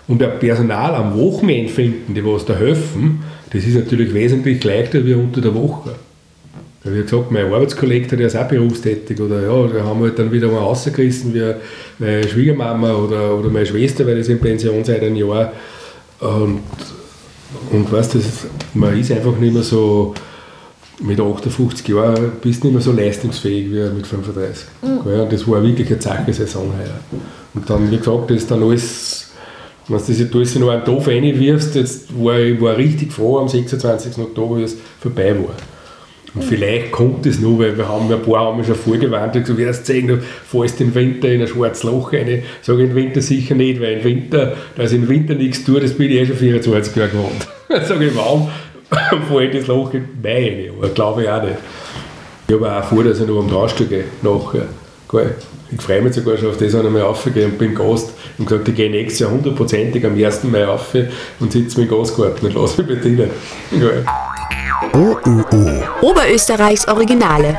Und 0.08 0.22
ein 0.22 0.38
Personal 0.38 0.94
am 0.94 1.18
Wochenende 1.18 1.70
finden, 1.70 2.14
die 2.14 2.24
was 2.24 2.46
da 2.46 2.56
helfen, 2.56 3.22
das 3.52 3.64
ist 3.64 3.74
natürlich 3.74 4.14
wesentlich 4.14 4.64
leichter 4.64 5.04
wie 5.04 5.12
unter 5.12 5.42
der 5.42 5.54
Woche. 5.54 5.90
Wie 6.84 7.02
gesagt, 7.02 7.30
mein 7.30 7.52
Arbeitskollege, 7.52 8.16
der 8.16 8.28
ist 8.28 8.36
auch 8.36 8.48
berufstätig 8.48 9.20
oder 9.20 9.42
ja, 9.42 9.66
da 9.66 9.84
haben 9.84 10.00
wir 10.00 10.08
halt 10.08 10.18
dann 10.18 10.32
wieder 10.32 10.48
mal 10.48 10.60
rausgerissen, 10.60 11.34
wie 11.34 11.52
meine 11.98 12.26
Schwiegermama 12.26 12.94
oder, 12.94 13.36
oder 13.36 13.50
meine 13.50 13.66
Schwester, 13.66 14.06
weil 14.06 14.16
das 14.16 14.28
in 14.28 14.40
Pension 14.40 14.84
seit 14.84 15.02
einem 15.02 15.16
Jahr. 15.16 15.52
Und, 16.20 16.60
und 17.72 17.92
weißt 17.92 18.14
du, 18.14 18.20
man 18.74 18.98
ist 18.98 19.10
einfach 19.10 19.36
nicht 19.36 19.52
mehr 19.52 19.64
so, 19.64 20.14
mit 21.00 21.20
58 21.20 21.88
Jahren 21.88 22.32
bist 22.40 22.62
du 22.62 22.68
nicht 22.68 22.74
mehr 22.74 22.82
so 22.82 22.92
leistungsfähig 22.92 23.70
wie 23.70 23.94
mit 23.94 24.06
35. 24.06 24.66
Mhm. 24.82 25.10
Ja, 25.10 25.24
das 25.24 25.46
war 25.46 25.62
wirklich 25.62 25.88
eine 25.88 25.98
zache 25.98 26.32
Saison 26.32 26.72
heuer. 26.78 27.20
Und 27.54 27.68
dann, 27.68 27.90
wie 27.90 27.96
gesagt, 27.96 28.30
das 28.30 28.38
ist 28.38 28.50
dann 28.50 28.62
alles, 28.62 29.30
wenn 29.88 29.98
du 29.98 30.40
das 30.40 30.56
in 30.56 30.68
einen 30.68 30.84
Topf 30.84 31.08
reinwirfst, 31.08 31.74
jetzt 31.74 32.22
war 32.22 32.38
ich 32.38 32.60
war 32.60 32.76
richtig 32.76 33.12
froh 33.12 33.38
am 33.38 33.48
26. 33.48 34.18
Oktober, 34.18 34.58
wie 34.58 34.64
es 34.64 34.76
vorbei 35.00 35.34
war. 35.38 35.54
Und 36.36 36.44
vielleicht 36.44 36.92
kommt 36.92 37.24
es 37.24 37.40
nur, 37.40 37.58
weil 37.58 37.78
wir 37.78 37.88
haben 37.88 38.12
ein 38.12 38.20
paar 38.20 38.40
haben 38.40 38.62
schon 38.62 38.74
vorgewarnt, 38.74 39.34
wie 39.56 39.64
das 39.64 39.84
zeigen, 39.84 40.08
du 40.08 40.18
fällst 40.20 40.78
im 40.82 40.94
Winter 40.94 41.30
in 41.30 41.40
ein 41.40 41.48
schwarzes 41.48 41.84
Loch 41.84 42.12
rein. 42.12 42.42
Sage 42.60 42.84
ich 42.84 42.90
im 42.90 42.94
Winter 42.94 43.22
sicher 43.22 43.54
nicht, 43.54 43.80
weil 43.80 43.98
im 43.98 44.04
Winter, 44.04 44.54
dass 44.76 44.92
ich 44.92 44.98
im 44.98 45.08
Winter 45.08 45.34
nichts 45.34 45.64
tue, 45.64 45.80
das 45.80 45.94
bin 45.94 46.10
ich 46.10 46.18
eh 46.18 46.26
schon 46.26 46.36
24 46.36 46.94
Jahre 46.94 47.08
gewohnt. 47.08 47.48
Sage 47.88 48.08
ich, 48.08 48.16
warum 48.16 48.48
fällt 49.28 49.54
das 49.54 49.66
Loch 49.66 49.92
in 49.94 50.08
Mai 50.22 50.68
rein? 50.68 50.74
Aber 50.78 50.88
glaube 50.88 51.22
ich 51.22 51.28
auch 51.28 51.42
nicht. 51.42 51.56
Ich 52.48 52.54
habe 52.54 52.72
auch 52.72 52.84
vor, 52.84 53.02
dass 53.02 53.20
ich 53.20 53.26
noch 53.26 53.40
am 53.40 53.48
Traunstuhl 53.48 53.86
gehe, 53.86 54.04
nachher. 54.22 54.66
Ich 55.70 55.82
freue 55.82 56.02
mich 56.02 56.14
sogar 56.14 56.36
schon 56.36 56.50
auf 56.50 56.58
das 56.58 56.74
einmal 56.74 57.02
aufgehen 57.02 57.50
und 57.50 57.58
bin 57.58 57.74
Gast. 57.74 58.10
Und 58.38 58.46
gesagt, 58.46 58.68
ich 58.68 58.74
gehe 58.74 58.90
nächstes 58.90 59.20
Jahr 59.20 59.30
hundertprozentig 59.30 60.04
am 60.06 60.14
1. 60.14 60.44
Mai 60.44 60.66
auf 60.66 60.94
und 61.40 61.52
sitze 61.52 61.80
mit 61.80 61.90
dem 61.90 61.98
Gastgarten 61.98 62.46
und 62.46 62.54
lasse 62.54 62.82
mich 62.82 63.00
bedienen. 63.00 63.30
OÖO. 64.92 65.82
Oberösterreichs 66.02 66.86
Originale. 66.86 67.58